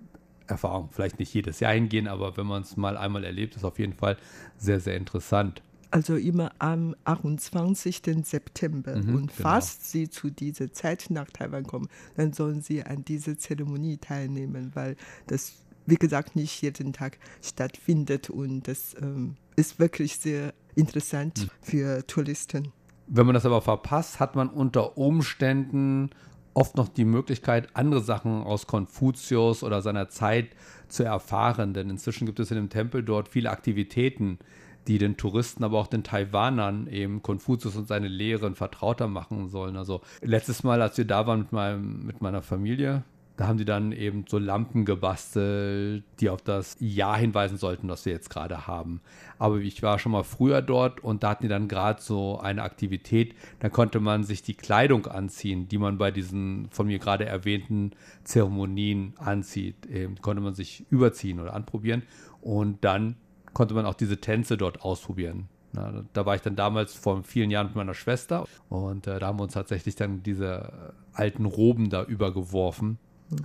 Erfahrung. 0.48 0.90
Vielleicht 0.92 1.20
nicht 1.20 1.34
jedes 1.34 1.60
Jahr 1.60 1.74
hingehen, 1.74 2.08
aber 2.08 2.36
wenn 2.38 2.48
man 2.48 2.64
es 2.64 2.76
mal 2.78 2.98
einmal 2.98 3.24
erlebt, 3.24 3.56
ist 3.56 3.64
auf 3.64 3.80
jeden 3.80 3.94
Fall 3.94 4.18
sehr, 4.58 4.80
sehr 4.80 4.96
interessant. 4.96 5.62
Also 5.92 6.16
immer 6.16 6.52
am 6.60 6.96
28. 7.06 8.02
September. 8.24 8.96
Mhm, 8.96 9.16
und 9.16 9.36
genau. 9.36 9.50
falls 9.50 9.92
Sie 9.92 10.10
zu 10.10 10.30
dieser 10.30 10.72
Zeit 10.72 11.08
nach 11.10 11.30
Taiwan 11.32 11.64
kommen, 11.64 11.88
dann 12.16 12.34
sollen 12.34 12.62
Sie 12.62 12.84
an 12.84 13.04
dieser 13.06 13.38
Zeremonie 13.38 13.98
teilnehmen, 13.98 14.72
weil 14.76 14.96
das 15.28 15.54
wie 15.90 15.96
gesagt, 15.96 16.36
nicht 16.36 16.62
jeden 16.62 16.94
Tag 16.94 17.18
stattfindet. 17.42 18.30
Und 18.30 18.68
das 18.68 18.96
ähm, 19.02 19.36
ist 19.56 19.80
wirklich 19.80 20.18
sehr 20.18 20.54
interessant 20.76 21.44
mhm. 21.44 21.50
für 21.62 22.08
Touristen. 22.08 22.72
Wenn 23.08 23.26
man 23.26 23.34
das 23.34 23.46
aber 23.46 23.62
verpasst, 23.62 24.20
hat 24.20 24.36
man 24.36 24.50
unter 24.50 24.98
Umständen 24.98 26.12
oft 26.54 26.76
noch 26.76 26.90
die 26.90 27.06
Möglichkeit, 27.06 27.70
andere 27.74 28.02
Sachen 28.02 28.44
aus 28.44 28.68
Konfuzius 28.68 29.64
oder 29.64 29.82
seiner 29.82 30.10
Zeit 30.10 30.50
zu 30.88 31.04
erfahren. 31.04 31.74
Denn 31.74 31.90
inzwischen 31.90 32.26
gibt 32.26 32.40
es 32.40 32.52
in 32.52 32.58
dem 32.58 32.70
Tempel 32.70 33.04
dort 33.04 33.30
viele 33.30 33.50
Aktivitäten, 33.50 34.40
die 34.88 34.98
den 34.98 35.18
Touristen, 35.18 35.64
aber 35.64 35.80
auch 35.80 35.88
den 35.88 36.04
Taiwanern 36.04 36.88
eben 36.88 37.22
Konfuzius 37.22 37.76
und 37.76 37.88
seine 37.88 38.08
Lehren 38.08 38.56
vertrauter 38.56 39.08
machen 39.08 39.50
sollen. 39.50 39.78
Also 39.78 40.02
letztes 40.22 40.64
Mal, 40.64 40.82
als 40.82 40.98
wir 40.98 41.06
da 41.06 41.28
waren 41.28 41.40
mit, 41.40 41.52
meinem, 41.52 42.06
mit 42.06 42.22
meiner 42.22 42.42
Familie, 42.42 43.04
da 43.40 43.48
haben 43.48 43.58
die 43.58 43.64
dann 43.64 43.94
eben 43.94 44.26
so 44.28 44.38
Lampen 44.38 44.84
gebastelt, 44.84 46.04
die 46.20 46.30
auf 46.30 46.42
das 46.42 46.76
Jahr 46.82 47.18
hinweisen 47.18 47.56
sollten, 47.56 47.88
das 47.88 48.04
wir 48.04 48.12
jetzt 48.12 48.30
gerade 48.30 48.68
haben. 48.68 49.00
Aber 49.38 49.60
ich 49.60 49.82
war 49.82 49.98
schon 49.98 50.12
mal 50.12 50.26
früher 50.26 50.62
dort 50.62 51.02
und 51.02 51.24
da 51.24 51.30
hatten 51.30 51.44
die 51.44 51.48
dann 51.48 51.70
gerade 51.70 52.02
so 52.02 52.38
eine 52.40 52.64
Aktivität, 52.64 53.36
da 53.62 53.70
konnte 53.70 54.02
man 54.02 54.26
sich 54.26 54.42
die 54.42 54.56
Kleidung 54.56 55.06
anziehen, 55.06 55.70
die 55.70 55.78
man 55.78 55.98
bei 55.98 56.12
diesen 56.12 56.68
von 56.72 56.88
mir 56.88 57.00
gerade 57.00 57.24
erwähnten 57.24 57.92
Zeremonien 58.26 59.14
anzieht. 59.20 59.86
Eben 59.86 60.18
konnte 60.18 60.44
man 60.44 60.54
sich 60.54 60.86
überziehen 60.90 61.40
oder 61.40 61.54
anprobieren 61.54 62.04
und 62.42 62.84
dann 62.84 63.16
konnte 63.54 63.74
man 63.74 63.86
auch 63.86 63.94
diese 63.94 64.20
Tänze 64.20 64.58
dort 64.58 64.82
ausprobieren. 64.82 65.48
Na, 65.72 66.04
da 66.12 66.26
war 66.26 66.36
ich 66.36 66.42
dann 66.42 66.58
damals 66.58 66.94
vor 66.94 67.24
vielen 67.24 67.52
Jahren 67.52 67.68
mit 67.68 67.78
meiner 67.78 67.94
Schwester 67.94 68.46
und 68.68 69.08
äh, 69.08 69.18
da 69.18 69.28
haben 69.28 69.40
wir 69.40 69.44
uns 69.44 69.54
tatsächlich 69.54 69.96
dann 69.96 70.24
diese 70.24 70.94
alten 71.14 71.46
Roben 71.46 71.90
da 71.90 72.04
übergeworfen 72.04 72.98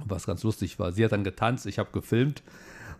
was 0.06 0.26
ganz 0.26 0.42
lustig 0.42 0.78
war. 0.78 0.92
Sie 0.92 1.04
hat 1.04 1.12
dann 1.12 1.24
getanzt, 1.24 1.66
ich 1.66 1.78
habe 1.78 1.90
gefilmt 1.92 2.42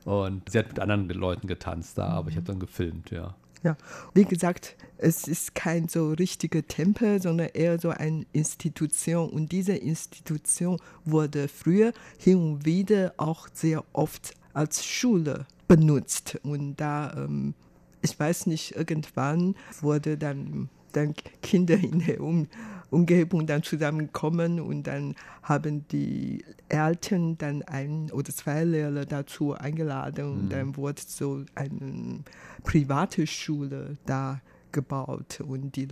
und 0.05 0.51
sie 0.51 0.59
hat 0.59 0.69
mit 0.69 0.81
anderen 0.81 1.09
Leuten 1.09 1.47
getanzt 1.47 1.99
da, 1.99 2.09
aber 2.09 2.31
ich 2.31 2.37
habe 2.37 2.47
dann 2.47 2.61
gefilmt, 2.61 3.11
ja. 3.11 3.35
Ja, 3.63 3.79
wie 4.13 4.27
gesagt, 4.27 4.77
es 4.99 5.27
ist 5.27 5.55
kein 5.55 5.89
so 5.89 6.13
richtiger 6.13 6.67
Tempel, 6.67 7.23
sondern 7.23 7.49
eher 7.55 7.79
so 7.79 7.89
eine 7.89 8.27
Institution. 8.35 9.31
Und 9.31 9.53
diese 9.53 9.73
Institution 9.75 10.79
wurde 11.07 11.49
früher 11.49 11.95
hin 12.19 12.37
und 12.37 12.67
wieder 12.67 13.15
auch 13.17 13.49
sehr 13.55 13.83
oft 13.95 14.35
als 14.53 14.85
Schule 14.85 15.47
benutzt. 15.67 16.39
Und 16.43 16.77
da, 16.77 17.15
ähm, 17.17 17.55
ich 18.03 18.21
weiß 18.21 18.47
nicht, 18.49 18.77
irgendwann 18.77 19.57
wurde 19.81 20.19
dann, 20.19 20.69
dann 20.93 21.15
Kinder 21.41 21.77
in 21.77 22.01
der 22.01 22.21
um 22.21 22.49
Umgebung 22.91 23.47
dann 23.47 23.63
zusammenkommen 23.63 24.61
und 24.61 24.85
dann 24.85 25.15
haben 25.43 25.87
die 25.89 26.45
Eltern 26.69 27.39
dann 27.39 27.63
ein 27.63 28.11
oder 28.11 28.33
zwei 28.33 28.65
Lehrer 28.65 29.05
dazu 29.05 29.55
eingeladen 29.55 30.25
und 30.25 30.45
mhm. 30.45 30.49
dann 30.51 30.77
wurde 30.77 31.03
so 31.07 31.45
eine 31.55 32.21
private 32.63 33.27
Schule 33.27 33.97
da 34.07 34.41
gebaut 34.75 35.41
und 35.41 35.77
die, 35.77 35.89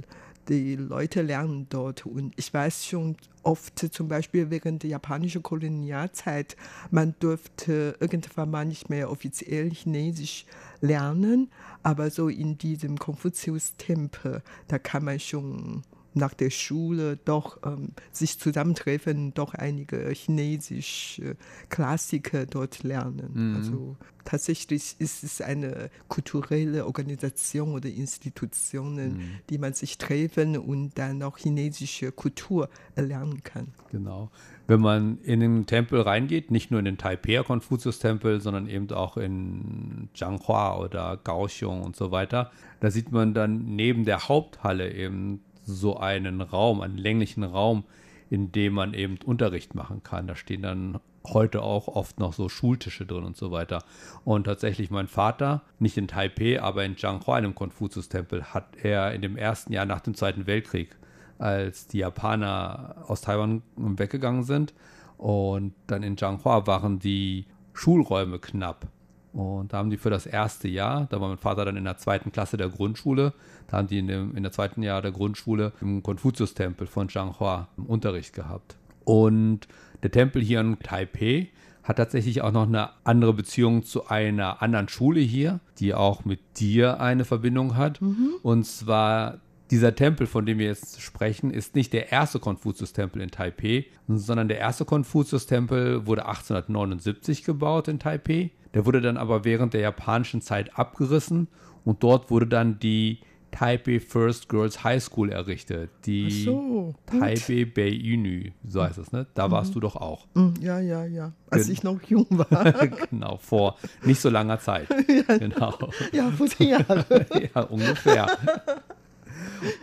die 0.49 0.77
Leute 0.77 1.23
lernen 1.23 1.67
dort. 1.71 2.05
Und 2.05 2.35
ich 2.37 2.53
weiß 2.53 2.85
schon 2.85 3.17
oft, 3.43 3.79
zum 3.79 4.09
Beispiel 4.09 4.51
während 4.51 4.83
der 4.83 4.91
japanischen 4.91 5.43
Kolonialzeit, 5.43 6.57
man 6.91 7.15
durfte 7.21 7.97
irgendwann 8.01 8.51
mal 8.51 8.67
nicht 8.67 8.91
mehr 8.91 9.11
offiziell 9.11 9.71
Chinesisch 9.71 10.45
lernen, 10.81 11.51
aber 11.83 12.11
so 12.11 12.29
in 12.29 12.59
diesem 12.59 12.99
Konfuzius-Tempel, 12.99 14.43
da 14.69 14.79
kann 14.79 15.05
man 15.05 15.19
schon 15.19 15.83
nach 16.15 16.35
der 16.35 16.51
Schule 16.51 17.19
doch 17.25 17.59
ähm, 17.65 17.91
sich 18.11 18.39
zusammentreffen, 18.39 19.35
doch 19.35 19.55
einige 19.55 20.11
chinesische 20.11 21.37
Klassiker 21.69 22.47
dort 22.47 22.83
lernen. 22.83 23.31
Mhm. 23.33 23.57
Also 23.57 23.97
tatsächlich 24.25 24.97
ist 24.99 25.25
es 25.25 25.41
eine 25.41 25.91
kulturelle 26.09 26.87
Organisation 26.87 27.75
oder 27.75 27.89
Institutionen, 27.89 29.15
mhm. 29.15 29.31
die 29.51 29.59
man 29.59 29.73
sich 29.73 29.99
treffen 29.99 30.57
und 30.57 30.99
dann 30.99 31.23
auch 31.23 31.39
chinesische 31.39 32.13
Kultur 32.13 32.69
erlernen 32.95 33.43
kann. 33.43 33.69
Genau. 33.91 34.31
Wenn 34.67 34.81
man 34.81 35.19
in 35.23 35.41
den 35.41 35.67
Tempel 35.67 36.01
reingeht, 36.01 36.51
nicht 36.51 36.71
nur 36.71 36.79
in 36.79 36.85
den 36.85 36.99
Taipei 36.99 37.43
Konfuzius-Tempel, 37.43 38.41
sondern 38.41 38.69
eben 38.69 38.91
auch 38.93 39.17
in 39.17 40.09
Zhanghua 40.15 40.79
oder 40.79 41.17
Kaohsiung 41.17 41.83
und 41.83 41.97
so 41.97 42.11
weiter, 42.11 42.53
da 42.81 42.91
sieht 42.91 43.13
man 43.13 43.35
dann 43.35 43.77
neben 43.77 44.05
der 44.05 44.29
Haupthalle 44.29 44.93
eben 44.93 45.41
so 45.65 45.97
einen 45.97 46.41
Raum, 46.41 46.81
einen 46.81 46.99
länglichen 46.99 47.45
Raum, 47.45 47.85
in 48.31 48.53
dem 48.53 48.75
man 48.75 48.95
eben 48.95 49.19
Unterricht 49.25 49.75
machen 49.75 50.03
kann. 50.03 50.27
Da 50.27 50.37
stehen 50.37 50.63
dann 50.63 51.01
heute 51.27 51.63
auch 51.63 51.89
oft 51.89 52.19
noch 52.19 52.33
so 52.33 52.49
Schultische 52.49 53.07
drin 53.07 53.25
und 53.25 53.37
so 53.37 53.51
weiter. 53.51 53.85
Und 54.25 54.45
tatsächlich 54.45 54.91
mein 54.91 55.07
Vater, 55.07 55.63
nicht 55.79 55.97
in 55.97 56.09
Taipei, 56.09 56.61
aber 56.61 56.85
in 56.85 56.97
Zhanghua, 56.97 57.37
einem 57.37 57.55
Konfuzius-Tempel, 57.55 58.55
hat 58.55 58.77
er 58.83 59.13
in 59.13 59.23
dem 59.23 59.37
ersten 59.37 59.73
Jahr 59.73 59.87
nach 59.87 60.01
dem 60.01 60.15
Zweiten 60.15 60.47
Weltkrieg, 60.47 60.97
als 61.39 61.87
die 61.87 61.99
Japaner 61.99 63.05
aus 63.07 63.21
Taiwan 63.21 63.63
weggegangen 63.77 64.45
sind 64.45 64.75
und 65.23 65.73
dann 65.87 66.03
in 66.03 66.17
Zhanghua 66.19 66.67
waren 66.67 66.99
die 66.99 67.47
Schulräume 67.75 68.41
knapp. 68.41 68.89
Und 69.33 69.73
da 69.73 69.79
haben 69.79 69.91
die 69.91 69.97
für 69.97 70.11
das 70.11 70.27
erste 70.27 70.69
Jahr, 70.69 71.07
da 71.11 71.21
war 71.21 71.29
mein 71.29 71.39
Vater 71.39 71.65
dann 71.65 71.77
in 71.77 71.85
der 71.85 71.97
zweiten 71.97 72.33
Klasse 72.33 72.57
der 72.57 72.69
Grundschule, 72.69 73.33
da 73.69 73.79
haben 73.79 73.89
die 73.89 73.99
in, 73.99 74.07
dem, 74.07 74.37
in 74.37 74.43
der 74.43 74.53
zweiten 74.53 74.83
Jahr 74.83 75.01
der 75.01 75.13
Grundschule 75.13 75.73
im 75.81 76.03
Konfuzius-Tempel 76.03 76.87
von 76.87 77.09
Zhanghua 77.09 77.69
Unterricht 77.87 78.35
gehabt. 78.35 78.77
Und 79.05 79.69
der 80.03 80.11
Tempel 80.11 80.43
hier 80.43 80.61
in 80.61 80.79
Taipei 80.81 81.49
hat 81.83 81.97
tatsächlich 81.97 82.43
auch 82.43 82.53
noch 82.53 82.67
eine 82.67 82.91
andere 83.05 83.33
Beziehung 83.33 83.83
zu 83.83 84.07
einer 84.07 84.63
anderen 84.63 84.89
Schule 84.89 85.21
hier, 85.21 85.61
die 85.79 85.95
auch 85.95 86.25
mit 86.25 86.41
dir 86.61 87.01
eine 87.01 87.25
Verbindung 87.25 87.77
hat. 87.77 88.01
Mhm. 88.01 88.35
Und 88.43 88.65
zwar 88.65 89.41
dieser 89.71 89.95
Tempel, 89.95 90.27
von 90.27 90.45
dem 90.45 90.59
wir 90.59 90.67
jetzt 90.67 91.01
sprechen, 91.01 91.51
ist 91.51 91.75
nicht 91.75 91.93
der 91.93 92.13
erste 92.13 92.39
Konfuzius-Tempel 92.39 93.23
in 93.23 93.31
Taipei, 93.31 93.87
sondern 94.07 94.49
der 94.49 94.59
erste 94.59 94.85
Konfuzius-Tempel 94.85 96.07
wurde 96.07 96.27
1879 96.27 97.43
gebaut 97.43 97.89
in 97.89 97.99
Taipei. 97.99 98.51
Der 98.75 98.87
wurde 98.87 99.01
dann 99.01 99.17
aber 99.17 99.45
während 99.45 99.75
der 99.75 99.81
japanischen 99.81 100.41
Zeit 100.41 100.79
abgerissen 100.79 101.49
und 101.85 102.03
dort 102.03 102.31
wurde 102.31 102.47
dann 102.47 102.79
die 102.79 103.21
Taipei 103.53 104.01
First 104.01 104.49
Girls 104.49 104.83
High 104.83 105.03
School 105.03 105.31
errichtet. 105.31 105.91
Die 106.07 106.45
so, 106.45 106.95
Taipei 107.07 107.67
Beiyunü, 107.67 108.51
so 108.67 108.83
heißt 108.83 108.99
es, 108.99 109.13
ne? 109.13 109.27
Da 109.35 109.47
mhm. 109.47 109.53
warst 109.53 109.75
du 109.75 109.81
doch 109.81 109.95
auch. 109.95 110.27
Mhm, 110.35 110.55
ja, 110.61 110.81
ja, 110.81 111.05
ja. 111.05 111.33
Als 111.51 111.67
Gen 111.67 111.73
ich 111.75 111.83
noch 111.83 112.03
jung 112.05 112.27
war. 112.31 112.73
genau, 113.11 113.37
vor 113.37 113.77
nicht 114.03 114.21
so 114.21 114.31
langer 114.31 114.59
Zeit. 114.59 114.89
ja, 115.29 115.37
genau. 115.37 115.79
Ja, 116.13 116.31
vor 116.31 116.47
zehn 116.47 116.71
Jahren. 116.71 117.05
ja, 117.55 117.61
ungefähr. 117.63 118.27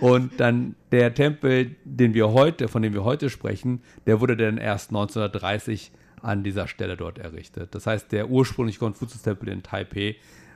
Und 0.01 0.39
dann 0.39 0.75
der 0.91 1.13
Tempel, 1.13 1.75
den 1.85 2.13
wir 2.13 2.33
heute, 2.33 2.67
von 2.67 2.81
dem 2.81 2.93
wir 2.93 3.03
heute 3.03 3.29
sprechen, 3.29 3.81
der 4.07 4.19
wurde 4.19 4.35
dann 4.35 4.57
erst 4.57 4.89
1930 4.89 5.91
an 6.21 6.43
dieser 6.43 6.67
Stelle 6.67 6.97
dort 6.97 7.19
errichtet. 7.19 7.73
Das 7.75 7.87
heißt, 7.87 8.11
der 8.11 8.29
ursprüngliche 8.29 8.79
Konfuzius-Tempel 8.79 9.49
in 9.49 9.63
Taipei 9.63 10.15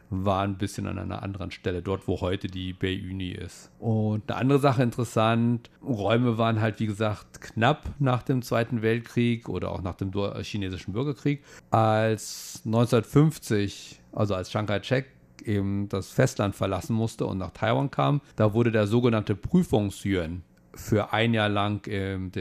war 0.10 0.44
ein 0.44 0.58
bisschen 0.58 0.88
an 0.88 1.00
einer 1.00 1.24
anderen 1.24 1.52
Stelle, 1.52 1.82
dort 1.82 2.08
wo 2.08 2.22
heute 2.22 2.48
die 2.48 2.74
Bei-Uni 2.74 3.32
ist. 3.32 3.72
Und 3.80 4.30
eine 4.30 4.40
andere 4.40 4.60
Sache 4.60 4.84
interessant, 4.84 5.70
Räume 5.84 6.38
waren 6.38 6.62
halt 6.62 6.80
wie 6.80 6.86
gesagt 6.86 7.42
knapp 7.42 7.90
nach 8.00 8.24
dem 8.24 8.42
Zweiten 8.42 8.82
Weltkrieg 8.82 9.50
oder 9.50 9.72
auch 9.72 9.82
nach 9.82 9.96
dem 9.96 10.12
chinesischen 10.42 10.94
Bürgerkrieg. 10.94 11.44
Als 11.72 12.62
1950, 12.66 14.02
also 14.12 14.36
als 14.36 14.50
Chiang 14.50 14.68
Kai-shek 14.68 15.08
eben 15.46 15.90
das 15.90 16.12
Festland 16.12 16.56
verlassen 16.56 16.96
musste 16.96 17.26
und 17.26 17.38
nach 17.38 17.52
Taiwan 17.52 17.92
kam, 17.92 18.22
da 18.36 18.54
wurde 18.54 18.72
der 18.72 18.88
sogenannte 18.88 19.36
Prüfungsyuan 19.36 20.44
für 20.76 21.14
ein 21.14 21.34
Jahr 21.34 21.50
lang 21.50 21.86
im 21.88 22.32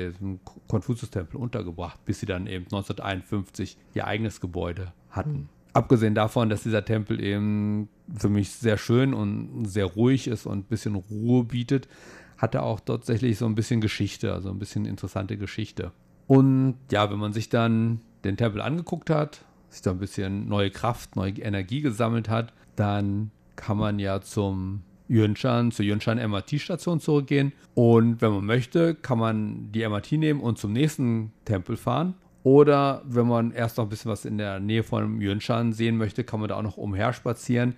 Konfuzius-Tempel 0.68 1.38
untergebracht, 1.38 2.04
bis 2.04 2.20
sie 2.20 2.26
dann 2.26 2.46
eben 2.46 2.64
1951 2.64 3.76
ihr 3.94 4.06
eigenes 4.06 4.40
Gebäude 4.40 4.92
hatten. 5.10 5.32
Mhm 5.32 5.48
abgesehen 5.72 6.14
davon, 6.14 6.48
dass 6.48 6.62
dieser 6.62 6.84
Tempel 6.84 7.22
eben 7.22 7.88
für 8.14 8.28
mich 8.28 8.50
sehr 8.50 8.78
schön 8.78 9.14
und 9.14 9.64
sehr 9.64 9.86
ruhig 9.86 10.28
ist 10.28 10.46
und 10.46 10.58
ein 10.58 10.64
bisschen 10.64 10.94
Ruhe 10.94 11.44
bietet, 11.44 11.88
hat 12.36 12.54
er 12.54 12.64
auch 12.64 12.80
tatsächlich 12.80 13.38
so 13.38 13.46
ein 13.46 13.54
bisschen 13.54 13.80
Geschichte, 13.80 14.32
also 14.32 14.50
ein 14.50 14.58
bisschen 14.58 14.84
interessante 14.84 15.36
Geschichte. 15.36 15.92
Und 16.26 16.76
ja, 16.90 17.10
wenn 17.10 17.18
man 17.18 17.32
sich 17.32 17.48
dann 17.48 18.00
den 18.24 18.36
Tempel 18.36 18.60
angeguckt 18.60 19.10
hat, 19.10 19.44
sich 19.68 19.82
da 19.82 19.90
ein 19.90 19.98
bisschen 19.98 20.48
neue 20.48 20.70
Kraft, 20.70 21.16
neue 21.16 21.32
Energie 21.32 21.80
gesammelt 21.80 22.28
hat, 22.28 22.52
dann 22.76 23.30
kann 23.56 23.76
man 23.76 23.98
ja 23.98 24.20
zum 24.20 24.82
Yunshan, 25.12 25.70
zur 25.72 25.84
Yunshan 25.84 26.18
MRT-Station 26.18 26.98
zurückgehen. 26.98 27.52
Und 27.74 28.22
wenn 28.22 28.32
man 28.32 28.46
möchte, 28.46 28.94
kann 28.94 29.18
man 29.18 29.70
die 29.70 29.86
MRT 29.86 30.12
nehmen 30.12 30.40
und 30.40 30.58
zum 30.58 30.72
nächsten 30.72 31.32
Tempel 31.44 31.76
fahren. 31.76 32.14
Oder 32.44 33.02
wenn 33.04 33.28
man 33.28 33.52
erst 33.52 33.76
noch 33.76 33.84
ein 33.84 33.90
bisschen 33.90 34.10
was 34.10 34.24
in 34.24 34.38
der 34.38 34.58
Nähe 34.58 34.82
von 34.82 35.20
Yunshan 35.20 35.72
sehen 35.72 35.96
möchte, 35.96 36.24
kann 36.24 36.40
man 36.40 36.48
da 36.48 36.56
auch 36.56 36.62
noch 36.62 36.78
umher 36.78 37.12
spazieren. 37.12 37.74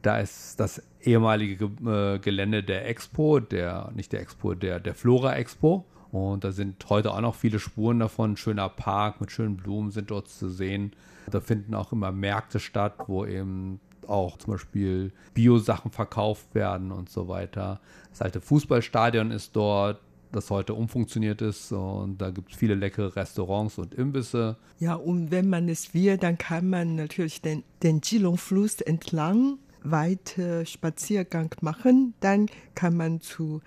Da 0.00 0.18
ist 0.18 0.58
das 0.58 0.82
ehemalige 1.02 1.66
äh, 1.86 2.18
Gelände 2.18 2.62
der 2.62 2.88
Expo, 2.88 3.38
der, 3.38 3.92
nicht 3.94 4.12
der 4.12 4.20
Expo, 4.20 4.54
der, 4.54 4.80
der 4.80 4.94
Flora 4.94 5.36
Expo. 5.36 5.84
Und 6.10 6.42
da 6.42 6.52
sind 6.52 6.88
heute 6.88 7.12
auch 7.12 7.20
noch 7.20 7.34
viele 7.34 7.58
Spuren 7.58 7.98
davon. 7.98 8.36
schöner 8.36 8.70
Park 8.70 9.20
mit 9.20 9.30
schönen 9.30 9.56
Blumen 9.56 9.90
sind 9.90 10.10
dort 10.10 10.28
zu 10.28 10.48
sehen. 10.48 10.92
Da 11.30 11.40
finden 11.40 11.74
auch 11.74 11.92
immer 11.92 12.12
Märkte 12.12 12.60
statt, 12.60 12.94
wo 13.06 13.26
eben 13.26 13.78
auch 14.08 14.38
zum 14.38 14.54
Beispiel 14.54 15.12
Bio-Sachen 15.34 15.90
verkauft 15.90 16.54
werden 16.54 16.92
und 16.92 17.10
so 17.10 17.28
weiter. 17.28 17.80
Das 18.10 18.22
alte 18.22 18.40
Fußballstadion 18.40 19.30
ist 19.30 19.54
dort 19.54 20.00
das 20.32 20.50
heute 20.50 20.74
umfunktioniert 20.74 21.42
ist. 21.42 21.72
Und 21.72 22.18
da 22.18 22.30
gibt 22.30 22.52
es 22.52 22.58
viele 22.58 22.74
leckere 22.74 23.16
Restaurants 23.16 23.78
und 23.78 23.94
Imbisse. 23.94 24.56
Ja, 24.78 24.94
und 24.94 25.30
wenn 25.30 25.48
man 25.48 25.68
es 25.68 25.94
will, 25.94 26.16
dann 26.16 26.38
kann 26.38 26.68
man 26.68 26.96
natürlich 26.96 27.40
den, 27.40 27.64
den 27.82 28.00
Jilong-Fluss 28.02 28.80
entlang 28.80 29.58
weiter 29.82 30.66
Spaziergang 30.66 31.54
machen. 31.60 32.14
Dann 32.20 32.46
kann 32.74 32.96
man 32.96 33.20
zu 33.20 33.60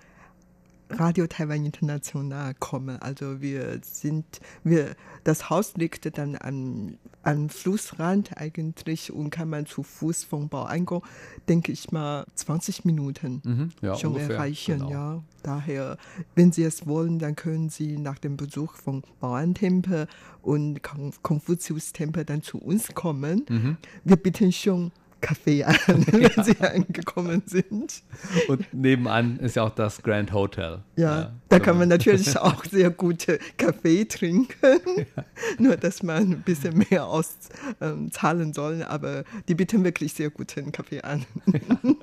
Radio 0.98 1.26
Taiwan 1.26 1.64
International 1.64 2.54
kommen. 2.54 3.00
Also 3.00 3.40
wir 3.40 3.80
sind, 3.82 4.24
wir, 4.64 4.94
das 5.24 5.50
Haus 5.50 5.74
liegt 5.76 6.16
dann 6.18 6.36
am, 6.40 6.98
am 7.22 7.48
Flussrand 7.48 8.36
eigentlich 8.36 9.12
und 9.12 9.30
kann 9.30 9.48
man 9.48 9.66
zu 9.66 9.82
Fuß 9.82 10.24
vom 10.24 10.48
Baueingang, 10.48 11.02
denke 11.48 11.72
ich 11.72 11.92
mal, 11.92 12.24
20 12.34 12.84
Minuten 12.84 13.40
mhm, 13.44 13.70
ja, 13.80 13.96
schon 13.96 14.12
ungefähr, 14.12 14.36
erreichen. 14.36 14.78
Genau. 14.78 14.90
Ja, 14.90 15.22
daher, 15.42 15.98
wenn 16.34 16.52
Sie 16.52 16.64
es 16.64 16.86
wollen, 16.86 17.18
dann 17.18 17.36
können 17.36 17.68
Sie 17.68 17.96
nach 17.98 18.18
dem 18.18 18.36
Besuch 18.36 18.74
vom 18.74 19.02
Bauerntempel 19.20 20.06
und 20.42 20.80
Konfuzius-Tempel 21.22 22.24
dann 22.24 22.42
zu 22.42 22.58
uns 22.58 22.94
kommen. 22.94 23.46
Mhm. 23.48 23.76
Wir 24.04 24.16
bitten 24.16 24.52
schon 24.52 24.92
Kaffee 25.22 25.64
an, 25.64 25.76
wenn 25.86 26.44
sie 26.44 26.60
angekommen 26.60 27.42
sind. 27.46 28.02
Und 28.48 28.74
nebenan 28.74 29.38
ist 29.38 29.56
ja 29.56 29.62
auch 29.62 29.70
das 29.70 30.02
Grand 30.02 30.32
Hotel. 30.34 30.80
Ja, 30.96 31.20
ja 31.20 31.32
da 31.48 31.58
kann 31.58 31.78
man 31.78 31.88
natürlich 31.88 32.36
auch 32.38 32.64
sehr 32.64 32.90
gute 32.90 33.38
Kaffee 33.56 34.04
trinken. 34.04 34.54
Ja. 34.62 35.24
Nur, 35.58 35.76
dass 35.76 36.02
man 36.02 36.32
ein 36.32 36.42
bisschen 36.42 36.84
mehr 36.90 37.06
auszahlen 37.06 38.42
ähm, 38.48 38.52
soll. 38.52 38.82
Aber 38.82 39.24
die 39.48 39.54
bieten 39.54 39.84
wirklich 39.84 40.12
sehr 40.12 40.28
guten 40.28 40.72
Kaffee 40.72 41.00
an. 41.00 41.24
Ja. 41.46 41.94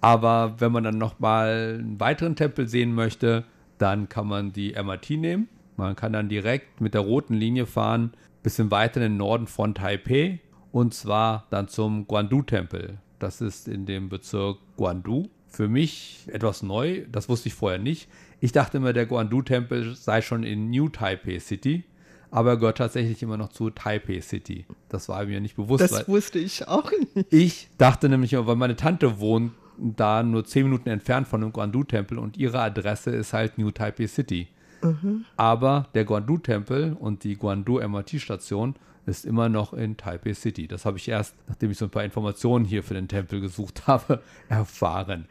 Aber 0.00 0.54
wenn 0.58 0.72
man 0.72 0.84
dann 0.84 0.98
nochmal 0.98 1.76
einen 1.78 2.00
weiteren 2.00 2.34
Tempel 2.34 2.66
sehen 2.68 2.94
möchte, 2.94 3.44
dann 3.78 4.08
kann 4.08 4.26
man 4.26 4.52
die 4.52 4.72
MRT 4.72 5.10
nehmen. 5.10 5.48
Man 5.76 5.94
kann 5.94 6.12
dann 6.12 6.28
direkt 6.28 6.80
mit 6.80 6.94
der 6.94 7.02
roten 7.02 7.34
Linie 7.34 7.66
fahren, 7.66 8.12
bisschen 8.42 8.70
weiter 8.70 8.96
in 9.00 9.12
den 9.12 9.16
Norden 9.16 9.46
von 9.46 9.74
Taipei 9.74 10.40
und 10.78 10.94
zwar 10.94 11.48
dann 11.50 11.66
zum 11.66 12.06
Guandu-Tempel. 12.06 12.98
Das 13.18 13.40
ist 13.40 13.66
in 13.66 13.84
dem 13.84 14.08
Bezirk 14.08 14.58
Guandu. 14.76 15.28
Für 15.48 15.66
mich 15.66 16.20
etwas 16.28 16.62
neu, 16.62 17.04
das 17.10 17.28
wusste 17.28 17.48
ich 17.48 17.54
vorher 17.54 17.80
nicht. 17.80 18.08
Ich 18.38 18.52
dachte 18.52 18.76
immer, 18.76 18.92
der 18.92 19.06
Guandu-Tempel 19.06 19.96
sei 19.96 20.22
schon 20.22 20.44
in 20.44 20.70
New 20.70 20.88
Taipei 20.88 21.40
City, 21.40 21.82
aber 22.30 22.50
er 22.50 22.56
gehört 22.58 22.78
tatsächlich 22.78 23.20
immer 23.24 23.36
noch 23.36 23.48
zu 23.48 23.70
Taipei 23.70 24.20
City. 24.20 24.66
Das 24.88 25.08
war 25.08 25.24
mir 25.24 25.40
nicht 25.40 25.56
bewusst. 25.56 25.82
Das 25.82 26.06
wusste 26.06 26.38
ich 26.38 26.68
auch 26.68 26.92
nicht. 26.92 27.32
Ich 27.32 27.70
dachte 27.76 28.08
nämlich 28.08 28.32
immer, 28.34 28.46
weil 28.46 28.54
meine 28.54 28.76
Tante 28.76 29.18
wohnt 29.18 29.50
da 29.78 30.22
nur 30.22 30.44
zehn 30.44 30.62
Minuten 30.62 30.90
entfernt 30.90 31.26
von 31.26 31.40
dem 31.40 31.52
Guandu-Tempel 31.52 32.18
und 32.20 32.36
ihre 32.36 32.60
Adresse 32.60 33.10
ist 33.10 33.32
halt 33.32 33.58
New 33.58 33.72
Taipei 33.72 34.06
City. 34.06 34.46
Mhm. 34.84 35.24
Aber 35.36 35.88
der 35.94 36.04
Guandu-Tempel 36.04 36.92
und 36.92 37.24
die 37.24 37.36
Guandu 37.36 37.80
MRT-Station 37.80 38.76
ist 39.08 39.24
immer 39.24 39.48
noch 39.48 39.72
in 39.72 39.96
Taipei 39.96 40.34
City. 40.34 40.68
Das 40.68 40.84
habe 40.84 40.98
ich 40.98 41.08
erst, 41.08 41.34
nachdem 41.48 41.70
ich 41.70 41.78
so 41.78 41.86
ein 41.86 41.90
paar 41.90 42.04
Informationen 42.04 42.64
hier 42.64 42.82
für 42.82 42.94
den 42.94 43.08
Tempel 43.08 43.40
gesucht 43.40 43.86
habe, 43.86 44.22
erfahren. 44.48 45.26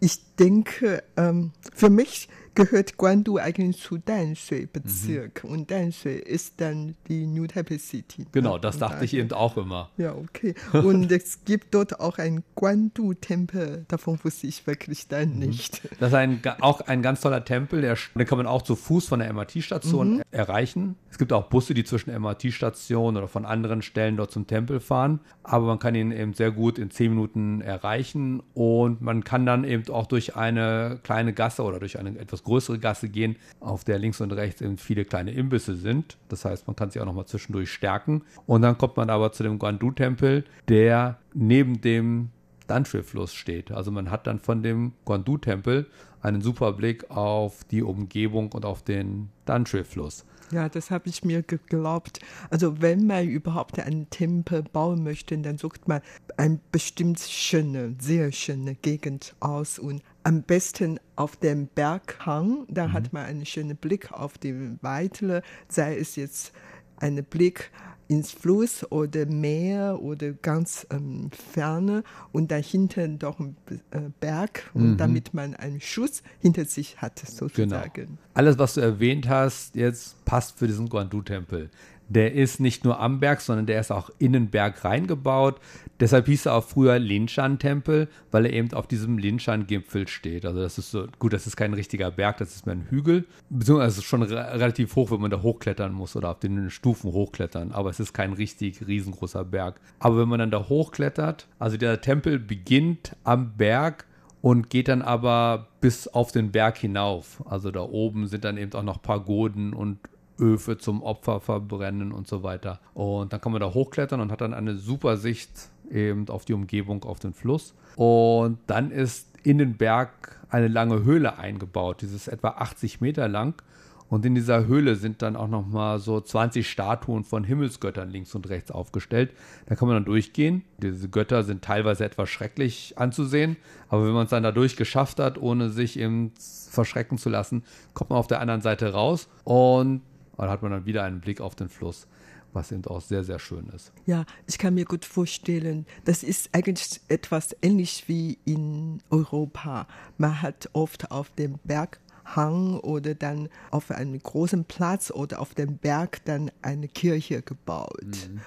Ich 0.00 0.18
denke, 0.38 1.02
ähm, 1.16 1.52
für 1.72 1.90
mich 1.90 2.28
gehört 2.54 2.96
Guandu 2.96 3.38
eigentlich 3.38 3.78
zu 3.78 3.98
Danshui-Bezirk 3.98 5.44
mhm. 5.44 5.50
und 5.50 5.70
Danshui 5.70 6.12
ist 6.14 6.60
dann 6.60 6.94
die 7.08 7.26
New 7.26 7.46
Taipei 7.46 7.78
City. 7.78 8.26
Genau, 8.32 8.58
das 8.58 8.78
dachte 8.78 8.94
daher. 8.94 9.04
ich 9.04 9.14
eben 9.14 9.32
auch 9.32 9.56
immer. 9.56 9.90
Ja, 9.96 10.14
okay. 10.14 10.54
Und 10.72 11.10
es 11.10 11.44
gibt 11.44 11.74
dort 11.74 12.00
auch 12.00 12.18
einen 12.18 12.44
Guandu-Tempel, 12.54 13.84
davon 13.88 14.18
wusste 14.22 14.46
ich 14.46 14.66
wirklich 14.66 15.08
dann 15.08 15.34
mhm. 15.34 15.38
nicht. 15.40 15.82
Das 15.98 16.08
ist 16.10 16.14
ein, 16.14 16.40
auch 16.60 16.80
ein 16.82 17.02
ganz 17.02 17.20
toller 17.20 17.44
Tempel, 17.44 17.80
der, 17.80 17.96
den 18.14 18.26
kann 18.26 18.38
man 18.38 18.46
auch 18.46 18.62
zu 18.62 18.76
Fuß 18.76 19.08
von 19.08 19.20
der 19.20 19.32
MRT-Station 19.32 20.16
mhm. 20.16 20.22
erreichen. 20.30 20.96
Es 21.10 21.18
gibt 21.18 21.32
auch 21.32 21.48
Busse, 21.48 21.74
die 21.74 21.84
zwischen 21.84 22.12
MRT-Stationen 22.14 23.16
oder 23.16 23.28
von 23.28 23.44
anderen 23.44 23.82
Stellen 23.82 24.16
dort 24.16 24.30
zum 24.30 24.46
Tempel 24.46 24.80
fahren, 24.80 25.20
aber 25.42 25.66
man 25.66 25.78
kann 25.78 25.94
ihn 25.94 26.12
eben 26.12 26.34
sehr 26.34 26.50
gut 26.50 26.78
in 26.78 26.90
zehn 26.90 27.10
Minuten 27.10 27.60
erreichen 27.60 28.42
und 28.54 29.00
man 29.00 29.24
kann 29.24 29.46
dann 29.46 29.64
eben 29.64 29.88
auch 29.92 30.06
durch 30.06 30.36
eine 30.36 31.00
kleine 31.02 31.32
Gasse 31.32 31.62
oder 31.62 31.78
durch 31.78 31.98
eine 31.98 32.18
etwas 32.18 32.43
größere 32.44 32.78
Gasse 32.78 33.08
gehen, 33.08 33.36
auf 33.60 33.84
der 33.84 33.98
links 33.98 34.20
und 34.20 34.32
rechts 34.32 34.60
eben 34.60 34.78
viele 34.78 35.04
kleine 35.04 35.32
Imbisse 35.32 35.76
sind. 35.76 36.16
Das 36.28 36.44
heißt, 36.44 36.66
man 36.66 36.76
kann 36.76 36.90
sich 36.90 37.00
auch 37.00 37.06
nochmal 37.06 37.26
zwischendurch 37.26 37.72
stärken. 37.72 38.22
Und 38.46 38.62
dann 38.62 38.78
kommt 38.78 38.96
man 38.96 39.10
aber 39.10 39.32
zu 39.32 39.42
dem 39.42 39.58
Guandu-Tempel, 39.58 40.44
der 40.68 41.18
neben 41.32 41.80
dem 41.80 42.30
Danshui-Fluss 42.66 43.34
steht. 43.34 43.70
Also 43.70 43.90
man 43.90 44.10
hat 44.10 44.26
dann 44.26 44.38
von 44.38 44.62
dem 44.62 44.92
Guandu-Tempel 45.04 45.86
einen 46.22 46.40
super 46.40 46.72
Blick 46.72 47.10
auf 47.10 47.64
die 47.64 47.82
Umgebung 47.82 48.52
und 48.52 48.64
auf 48.64 48.82
den 48.82 49.28
Danshui-Fluss. 49.44 50.24
Ja, 50.50 50.68
das 50.68 50.90
habe 50.90 51.08
ich 51.08 51.24
mir 51.24 51.42
geglaubt. 51.42 52.20
Also 52.50 52.80
wenn 52.80 53.06
man 53.06 53.26
überhaupt 53.26 53.78
einen 53.78 54.08
Tempel 54.10 54.62
bauen 54.62 55.02
möchte, 55.02 55.36
dann 55.38 55.58
sucht 55.58 55.88
man 55.88 56.00
eine 56.36 56.60
bestimmt 56.70 57.18
schöne, 57.18 57.96
sehr 57.98 58.30
schöne 58.30 58.74
Gegend 58.74 59.34
aus 59.40 59.78
und 59.78 60.02
am 60.24 60.42
besten 60.42 60.98
auf 61.16 61.36
dem 61.36 61.68
Berghang. 61.68 62.66
Da 62.68 62.88
mhm. 62.88 62.92
hat 62.92 63.12
man 63.12 63.24
einen 63.24 63.46
schönen 63.46 63.76
Blick 63.76 64.12
auf 64.12 64.38
die 64.38 64.76
Weite, 64.82 65.42
sei 65.68 65.96
es 65.96 66.16
jetzt 66.16 66.52
ein 66.98 67.22
Blick 67.24 67.70
ins 68.08 68.32
Fluss 68.32 68.90
oder 68.90 69.26
Meer 69.26 69.98
oder 70.02 70.32
ganz 70.32 70.86
ähm, 70.90 71.30
ferne 71.30 72.02
und 72.32 72.50
dahinter 72.50 73.08
doch 73.08 73.40
ein 73.40 73.56
äh, 73.90 74.00
Berg 74.20 74.70
und 74.74 74.92
mhm. 74.92 74.96
damit 74.98 75.32
man 75.32 75.54
einen 75.54 75.80
Schuss 75.80 76.22
hinter 76.38 76.64
sich 76.66 77.00
hat 77.00 77.18
sozusagen. 77.18 77.92
Genau. 77.94 78.18
Alles, 78.34 78.58
was 78.58 78.74
du 78.74 78.82
erwähnt 78.82 79.28
hast, 79.28 79.74
jetzt 79.74 80.22
passt 80.24 80.58
für 80.58 80.66
diesen 80.66 80.88
Guandu-Tempel. 80.88 81.70
Der 82.08 82.34
ist 82.34 82.60
nicht 82.60 82.84
nur 82.84 83.00
am 83.00 83.20
Berg, 83.20 83.40
sondern 83.40 83.66
der 83.66 83.80
ist 83.80 83.90
auch 83.90 84.10
in 84.18 84.32
den 84.32 84.50
Berg 84.50 84.84
reingebaut. 84.84 85.60
Deshalb 86.00 86.26
hieß 86.26 86.46
er 86.46 86.54
auch 86.54 86.64
früher 86.64 86.98
Linshan-Tempel, 86.98 88.08
weil 88.30 88.46
er 88.46 88.52
eben 88.52 88.72
auf 88.74 88.86
diesem 88.86 89.16
Linshan-Gipfel 89.16 90.06
steht. 90.08 90.44
Also 90.44 90.60
das 90.60 90.76
ist 90.76 90.90
so, 90.90 91.06
gut, 91.18 91.32
das 91.32 91.46
ist 91.46 91.56
kein 91.56 91.72
richtiger 91.72 92.10
Berg, 92.10 92.38
das 92.38 92.54
ist 92.54 92.66
mehr 92.66 92.74
ein 92.74 92.86
Hügel. 92.90 93.24
Beziehungsweise 93.48 93.90
es 93.90 93.98
ist 93.98 94.04
schon 94.04 94.22
re 94.22 94.60
relativ 94.60 94.96
hoch, 94.96 95.10
wenn 95.10 95.20
man 95.20 95.30
da 95.30 95.42
hochklettern 95.42 95.92
muss 95.92 96.14
oder 96.16 96.30
auf 96.30 96.40
den 96.40 96.70
Stufen 96.70 97.12
hochklettern. 97.12 97.72
Aber 97.72 97.90
es 97.90 98.00
ist 98.00 98.12
kein 98.12 98.32
richtig 98.32 98.86
riesengroßer 98.86 99.44
Berg. 99.44 99.80
Aber 99.98 100.18
wenn 100.18 100.28
man 100.28 100.40
dann 100.40 100.50
da 100.50 100.68
hochklettert, 100.68 101.48
also 101.58 101.76
der 101.76 102.00
Tempel 102.00 102.38
beginnt 102.38 103.16
am 103.24 103.56
Berg 103.56 104.06
und 104.44 104.68
geht 104.68 104.88
dann 104.88 105.00
aber 105.00 105.68
bis 105.80 106.06
auf 106.06 106.30
den 106.30 106.52
Berg 106.52 106.76
hinauf. 106.76 107.42
Also 107.46 107.70
da 107.70 107.80
oben 107.80 108.26
sind 108.26 108.44
dann 108.44 108.58
eben 108.58 108.74
auch 108.74 108.82
noch 108.82 109.00
Pagoden 109.00 109.72
und 109.72 109.98
Öfe 110.38 110.78
zum 110.78 111.02
Opfer 111.02 111.40
verbrennen 111.40 112.12
und 112.12 112.26
so 112.26 112.42
weiter. 112.42 112.80
Und 112.94 113.32
dann 113.32 113.40
kann 113.40 113.52
man 113.52 113.60
da 113.60 113.72
hochklettern 113.72 114.20
und 114.20 114.32
hat 114.32 114.40
dann 114.40 114.54
eine 114.54 114.76
super 114.76 115.16
Sicht 115.16 115.50
eben 115.90 116.28
auf 116.28 116.44
die 116.44 116.54
Umgebung, 116.54 117.04
auf 117.04 117.20
den 117.20 117.34
Fluss. 117.34 117.74
Und 117.96 118.58
dann 118.66 118.90
ist 118.90 119.28
in 119.42 119.58
den 119.58 119.76
Berg 119.76 120.40
eine 120.48 120.68
lange 120.68 121.04
Höhle 121.04 121.38
eingebaut. 121.38 122.02
Die 122.02 122.06
ist 122.06 122.28
etwa 122.28 122.48
80 122.48 123.00
Meter 123.00 123.28
lang. 123.28 123.62
Und 124.08 124.24
in 124.26 124.34
dieser 124.34 124.66
Höhle 124.66 124.96
sind 124.96 125.22
dann 125.22 125.34
auch 125.34 125.48
noch 125.48 125.66
mal 125.66 125.98
so 125.98 126.20
20 126.20 126.70
Statuen 126.70 127.24
von 127.24 127.42
Himmelsgöttern 127.42 128.10
links 128.10 128.34
und 128.34 128.48
rechts 128.48 128.70
aufgestellt. 128.70 129.32
Da 129.66 129.74
kann 129.74 129.88
man 129.88 129.96
dann 129.96 130.04
durchgehen. 130.04 130.62
Diese 130.78 131.08
Götter 131.08 131.42
sind 131.42 131.62
teilweise 131.62 132.04
etwas 132.04 132.28
schrecklich 132.28 132.94
anzusehen, 132.96 133.56
aber 133.88 134.06
wenn 134.06 134.12
man 134.12 134.24
es 134.24 134.30
dann 134.30 134.42
dadurch 134.42 134.76
geschafft 134.76 135.18
hat, 135.18 135.38
ohne 135.38 135.70
sich 135.70 135.98
eben 135.98 136.32
verschrecken 136.38 137.18
zu 137.18 137.30
lassen, 137.30 137.64
kommt 137.94 138.10
man 138.10 138.18
auf 138.18 138.26
der 138.26 138.40
anderen 138.40 138.60
Seite 138.60 138.92
raus 138.92 139.28
und 139.42 140.02
da 140.36 140.50
hat 140.50 140.62
man 140.62 140.72
dann 140.72 140.86
wieder 140.86 141.04
einen 141.04 141.20
Blick 141.20 141.40
auf 141.40 141.54
den 141.54 141.68
Fluss 141.68 142.06
was 142.54 142.72
eben 142.72 142.84
auch 142.86 143.00
sehr, 143.00 143.24
sehr 143.24 143.38
schön 143.38 143.66
ist. 143.74 143.92
Ja, 144.06 144.24
ich 144.46 144.58
kann 144.58 144.74
mir 144.74 144.84
gut 144.84 145.04
vorstellen, 145.04 145.86
das 146.04 146.22
ist 146.22 146.50
eigentlich 146.52 147.00
etwas 147.08 147.54
ähnlich 147.62 148.04
wie 148.06 148.38
in 148.44 149.02
Europa. 149.10 149.86
Man 150.18 150.40
hat 150.40 150.70
oft 150.72 151.10
auf 151.10 151.30
dem 151.30 151.58
Berghang 151.64 152.78
oder 152.80 153.14
dann 153.14 153.48
auf 153.70 153.90
einem 153.90 154.18
großen 154.18 154.64
Platz 154.64 155.10
oder 155.10 155.40
auf 155.40 155.54
dem 155.54 155.78
Berg 155.78 156.24
dann 156.24 156.50
eine 156.62 156.88
Kirche 156.88 157.42
gebaut. 157.42 158.30
Mhm. 158.30 158.40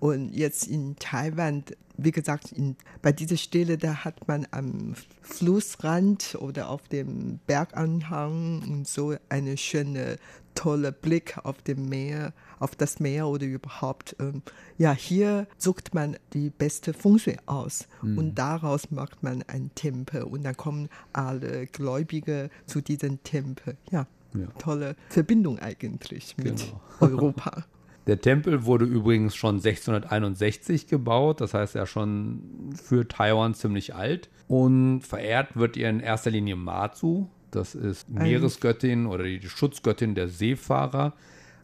Und 0.00 0.30
jetzt 0.30 0.66
in 0.66 0.96
Taiwan, 0.96 1.62
wie 1.98 2.10
gesagt, 2.10 2.52
in, 2.52 2.76
bei 3.02 3.12
dieser 3.12 3.36
Stelle, 3.36 3.76
da 3.76 3.96
hat 3.96 4.26
man 4.26 4.46
am 4.50 4.94
Flussrand 5.20 6.38
oder 6.40 6.70
auf 6.70 6.88
dem 6.88 7.38
Berganhang 7.46 8.62
und 8.62 8.88
so 8.88 9.14
eine 9.28 9.58
schöne, 9.58 10.16
tolle 10.54 10.92
Blick 10.92 11.38
auf 11.42 11.62
dem 11.62 11.88
Meer, 11.88 12.32
auf 12.58 12.74
das 12.76 13.00
Meer 13.00 13.26
oder 13.28 13.46
überhaupt. 13.46 14.16
Ähm, 14.20 14.42
ja, 14.78 14.92
hier 14.92 15.46
sucht 15.58 15.94
man 15.94 16.16
die 16.32 16.50
beste 16.50 16.92
Funktion 16.92 17.36
aus 17.46 17.88
mhm. 18.02 18.18
und 18.18 18.34
daraus 18.36 18.90
macht 18.90 19.22
man 19.22 19.42
einen 19.44 19.74
Tempel 19.74 20.22
und 20.22 20.44
dann 20.44 20.56
kommen 20.56 20.88
alle 21.12 21.66
Gläubige 21.66 22.50
zu 22.66 22.80
diesem 22.80 23.22
Tempel. 23.22 23.76
Ja, 23.90 24.06
ja. 24.34 24.46
tolle 24.58 24.96
Verbindung 25.08 25.58
eigentlich 25.58 26.36
mit 26.36 26.58
genau. 26.58 26.80
Europa. 27.00 27.64
Der 28.06 28.20
Tempel 28.20 28.64
wurde 28.64 28.86
übrigens 28.86 29.36
schon 29.36 29.56
1661 29.56 30.86
gebaut, 30.86 31.40
das 31.40 31.54
heißt 31.54 31.74
ja 31.74 31.86
schon 31.86 32.72
für 32.74 33.06
Taiwan 33.06 33.54
ziemlich 33.54 33.94
alt. 33.94 34.30
Und 34.48 35.02
verehrt 35.02 35.56
wird 35.56 35.76
ihr 35.76 35.88
in 35.88 36.00
erster 36.00 36.30
Linie 36.30 36.56
Matsu, 36.56 37.28
das 37.50 37.74
ist 37.74 38.08
Meeresgöttin 38.08 39.06
oder 39.06 39.24
die 39.24 39.40
Schutzgöttin 39.48 40.14
der 40.14 40.28
Seefahrer 40.28 41.14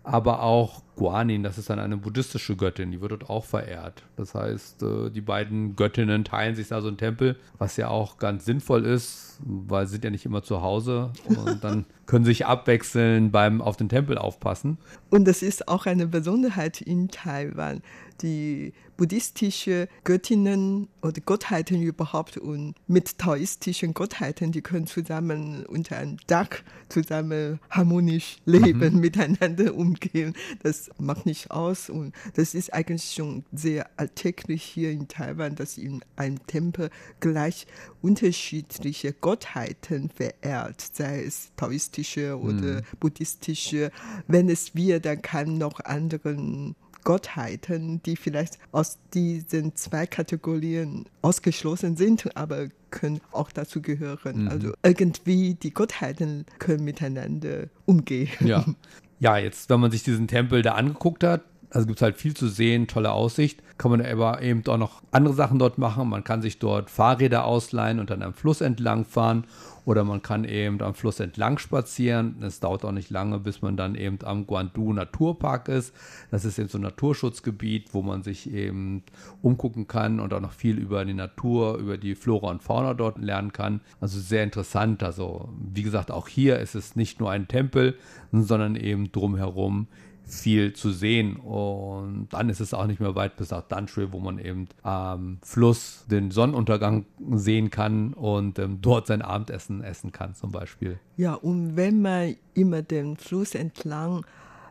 aber 0.06 0.42
auch 0.42 0.82
Guanin, 0.94 1.42
das 1.42 1.58
ist 1.58 1.68
dann 1.68 1.80
eine 1.80 1.96
buddhistische 1.96 2.54
Göttin, 2.54 2.92
die 2.92 3.00
wird 3.00 3.10
dort 3.10 3.28
auch 3.28 3.44
verehrt. 3.44 4.04
Das 4.16 4.36
heißt, 4.36 4.82
äh, 4.84 5.10
die 5.10 5.20
beiden 5.20 5.74
Göttinnen 5.74 6.24
teilen 6.24 6.54
sich 6.54 6.68
da 6.68 6.80
so 6.80 6.86
einen 6.86 6.96
Tempel, 6.96 7.36
was 7.58 7.76
ja 7.76 7.88
auch 7.88 8.16
ganz 8.18 8.44
sinnvoll 8.44 8.86
ist, 8.86 9.40
weil 9.44 9.86
sie 9.86 9.94
sind 9.94 10.04
ja 10.04 10.10
nicht 10.10 10.24
immer 10.24 10.44
zu 10.44 10.62
Hause 10.62 11.10
und 11.26 11.62
dann 11.64 11.86
können 12.06 12.24
sie 12.24 12.30
sich 12.30 12.46
abwechseln 12.46 13.32
beim 13.32 13.60
auf 13.60 13.76
den 13.76 13.88
Tempel 13.88 14.16
aufpassen. 14.16 14.78
Und 15.10 15.26
das 15.26 15.42
ist 15.42 15.66
auch 15.66 15.86
eine 15.86 16.06
Besonderheit 16.06 16.80
in 16.80 17.08
Taiwan 17.08 17.82
die 18.22 18.72
buddhistische 18.96 19.88
Göttinnen 20.04 20.88
oder 21.02 21.20
Gottheiten 21.20 21.82
überhaupt 21.82 22.36
und 22.38 22.74
mit 22.86 23.18
taoistischen 23.18 23.94
Gottheiten, 23.94 24.52
die 24.52 24.62
können 24.62 24.86
zusammen 24.86 25.66
unter 25.66 25.98
einem 25.98 26.16
Dach 26.26 26.48
zusammen 26.88 27.60
harmonisch 27.70 28.38
leben, 28.44 28.94
mhm. 28.94 29.00
miteinander 29.00 29.74
umgehen. 29.74 30.34
Das 30.62 30.90
macht 30.98 31.26
nicht 31.26 31.50
aus 31.50 31.90
und 31.90 32.14
das 32.34 32.54
ist 32.54 32.72
eigentlich 32.72 33.12
schon 33.12 33.44
sehr 33.52 33.88
alltäglich 33.96 34.62
hier 34.62 34.90
in 34.90 35.08
Taiwan, 35.08 35.54
dass 35.54 35.78
in 35.78 36.02
einem 36.16 36.44
Tempel 36.46 36.90
gleich 37.20 37.66
unterschiedliche 38.02 39.12
Gottheiten 39.12 40.10
verehrt, 40.10 40.80
sei 40.92 41.24
es 41.24 41.50
taoistische 41.56 42.38
oder 42.38 42.80
mhm. 42.80 42.82
buddhistische. 43.00 43.90
Wenn 44.26 44.48
es 44.48 44.74
wir, 44.74 45.00
dann 45.00 45.22
kann 45.22 45.58
noch 45.58 45.80
anderen 45.80 46.76
Gottheiten, 47.06 48.02
die 48.02 48.16
vielleicht 48.16 48.58
aus 48.72 48.98
diesen 49.14 49.76
zwei 49.76 50.06
Kategorien 50.06 51.06
ausgeschlossen 51.22 51.96
sind, 51.96 52.36
aber 52.36 52.66
können 52.90 53.20
auch 53.30 53.52
dazu 53.52 53.80
gehören. 53.80 54.42
Mhm. 54.42 54.48
Also 54.48 54.72
irgendwie 54.82 55.54
die 55.54 55.72
Gottheiten 55.72 56.46
können 56.58 56.84
miteinander 56.84 57.68
umgehen. 57.84 58.28
Ja. 58.40 58.64
ja, 59.20 59.38
jetzt, 59.38 59.70
wenn 59.70 59.78
man 59.78 59.92
sich 59.92 60.02
diesen 60.02 60.26
Tempel 60.26 60.62
da 60.62 60.72
angeguckt 60.72 61.22
hat, 61.22 61.42
also 61.70 61.86
gibt 61.86 62.00
es 62.00 62.02
halt 62.02 62.16
viel 62.16 62.34
zu 62.34 62.48
sehen, 62.48 62.88
tolle 62.88 63.12
Aussicht. 63.12 63.62
Kann 63.78 63.92
man 63.92 64.04
aber 64.04 64.42
eben 64.42 64.66
auch 64.66 64.76
noch 64.76 65.02
andere 65.12 65.34
Sachen 65.34 65.60
dort 65.60 65.78
machen. 65.78 66.08
Man 66.08 66.24
kann 66.24 66.42
sich 66.42 66.58
dort 66.58 66.90
Fahrräder 66.90 67.44
ausleihen 67.44 68.00
und 68.00 68.10
dann 68.10 68.22
am 68.22 68.34
Fluss 68.34 68.60
entlang 68.60 69.04
fahren. 69.04 69.44
Oder 69.86 70.02
man 70.02 70.20
kann 70.20 70.44
eben 70.44 70.82
am 70.82 70.94
Fluss 70.94 71.20
entlang 71.20 71.58
spazieren. 71.58 72.42
Es 72.42 72.58
dauert 72.58 72.84
auch 72.84 72.90
nicht 72.92 73.08
lange, 73.08 73.38
bis 73.38 73.62
man 73.62 73.76
dann 73.76 73.94
eben 73.94 74.18
am 74.24 74.44
Guandu 74.44 74.92
Naturpark 74.92 75.68
ist. 75.68 75.94
Das 76.32 76.44
ist 76.44 76.58
eben 76.58 76.68
so 76.68 76.76
ein 76.76 76.82
Naturschutzgebiet, 76.82 77.94
wo 77.94 78.02
man 78.02 78.24
sich 78.24 78.52
eben 78.52 79.04
umgucken 79.42 79.86
kann 79.86 80.18
und 80.18 80.34
auch 80.34 80.40
noch 80.40 80.50
viel 80.50 80.76
über 80.76 81.04
die 81.04 81.14
Natur, 81.14 81.78
über 81.78 81.98
die 81.98 82.16
Flora 82.16 82.50
und 82.50 82.64
Fauna 82.64 82.94
dort 82.94 83.18
lernen 83.18 83.52
kann. 83.52 83.80
Also 84.00 84.18
sehr 84.18 84.42
interessant. 84.42 85.04
Also 85.04 85.48
wie 85.72 85.84
gesagt, 85.84 86.10
auch 86.10 86.26
hier 86.26 86.58
ist 86.58 86.74
es 86.74 86.96
nicht 86.96 87.20
nur 87.20 87.30
ein 87.30 87.46
Tempel, 87.46 87.96
sondern 88.32 88.74
eben 88.74 89.12
drumherum 89.12 89.86
viel 90.26 90.72
zu 90.72 90.90
sehen. 90.90 91.36
Und 91.36 92.28
dann 92.30 92.48
ist 92.48 92.60
es 92.60 92.74
auch 92.74 92.86
nicht 92.86 93.00
mehr 93.00 93.14
weit 93.14 93.36
bis 93.36 93.50
nach 93.50 93.62
Danshui, 93.62 94.12
wo 94.12 94.18
man 94.18 94.38
eben 94.38 94.68
am 94.82 95.38
Fluss 95.42 96.04
den 96.10 96.30
Sonnenuntergang 96.30 97.06
sehen 97.32 97.70
kann 97.70 98.12
und 98.12 98.58
ähm, 98.58 98.80
dort 98.80 99.06
sein 99.06 99.22
Abendessen 99.22 99.82
essen 99.82 100.12
kann 100.12 100.34
zum 100.34 100.50
Beispiel. 100.50 100.98
Ja, 101.16 101.34
und 101.34 101.76
wenn 101.76 102.02
man 102.02 102.36
immer 102.54 102.82
den 102.82 103.16
Fluss 103.16 103.54
entlang 103.54 104.26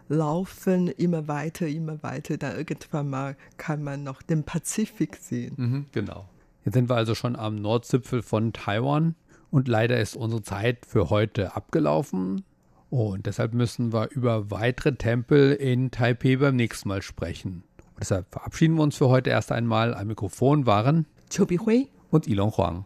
laufen, 0.09 0.89
immer 0.89 1.27
weiter, 1.27 1.67
immer 1.67 2.03
weiter, 2.03 2.37
dann 2.37 2.57
irgendwann 2.57 3.09
mal 3.09 3.37
kann 3.57 3.81
man 3.81 4.03
noch 4.03 4.21
den 4.21 4.43
Pazifik 4.43 5.15
sehen. 5.15 5.53
Mhm, 5.57 5.85
genau. 5.91 6.27
Jetzt 6.63 6.73
sind 6.73 6.89
wir 6.89 6.95
also 6.95 7.15
schon 7.15 7.35
am 7.35 7.55
Nordzipfel 7.55 8.21
von 8.21 8.51
Taiwan 8.51 9.15
und 9.51 9.67
leider 9.67 9.99
ist 9.99 10.15
unsere 10.15 10.43
Zeit 10.43 10.85
für 10.85 11.09
heute 11.09 11.55
abgelaufen. 11.55 12.43
Und 12.89 13.25
deshalb 13.25 13.53
müssen 13.53 13.93
wir 13.93 14.09
über 14.11 14.51
weitere 14.51 14.95
Tempel 14.95 15.53
in 15.53 15.91
Taipei 15.91 16.37
beim 16.37 16.55
nächsten 16.55 16.89
Mal 16.89 17.01
sprechen. 17.01 17.63
Und 17.77 17.99
deshalb 17.99 18.31
verabschieden 18.31 18.75
wir 18.75 18.83
uns 18.83 18.97
für 18.97 19.09
heute 19.09 19.29
erst 19.29 19.51
einmal. 19.51 19.93
Am 19.93 20.07
Mikrofon 20.07 20.65
waren 20.65 21.05
Chobi 21.35 21.57
Hui 21.57 21.89
und 22.09 22.27
Ilon 22.27 22.55
Huang. 22.55 22.85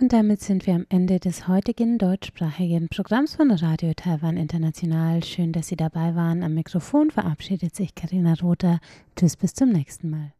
Und 0.00 0.14
damit 0.14 0.40
sind 0.40 0.66
wir 0.66 0.74
am 0.74 0.86
Ende 0.88 1.20
des 1.20 1.46
heutigen 1.46 1.98
deutschsprachigen 1.98 2.88
Programms 2.88 3.36
von 3.36 3.50
Radio 3.50 3.92
Taiwan 3.94 4.38
International. 4.38 5.22
Schön, 5.22 5.52
dass 5.52 5.68
Sie 5.68 5.76
dabei 5.76 6.14
waren. 6.14 6.42
Am 6.42 6.54
Mikrofon 6.54 7.10
verabschiedet 7.10 7.76
sich 7.76 7.94
Karina 7.94 8.32
Rother. 8.42 8.80
Tschüss, 9.14 9.36
bis 9.36 9.52
zum 9.52 9.68
nächsten 9.68 10.08
Mal. 10.08 10.32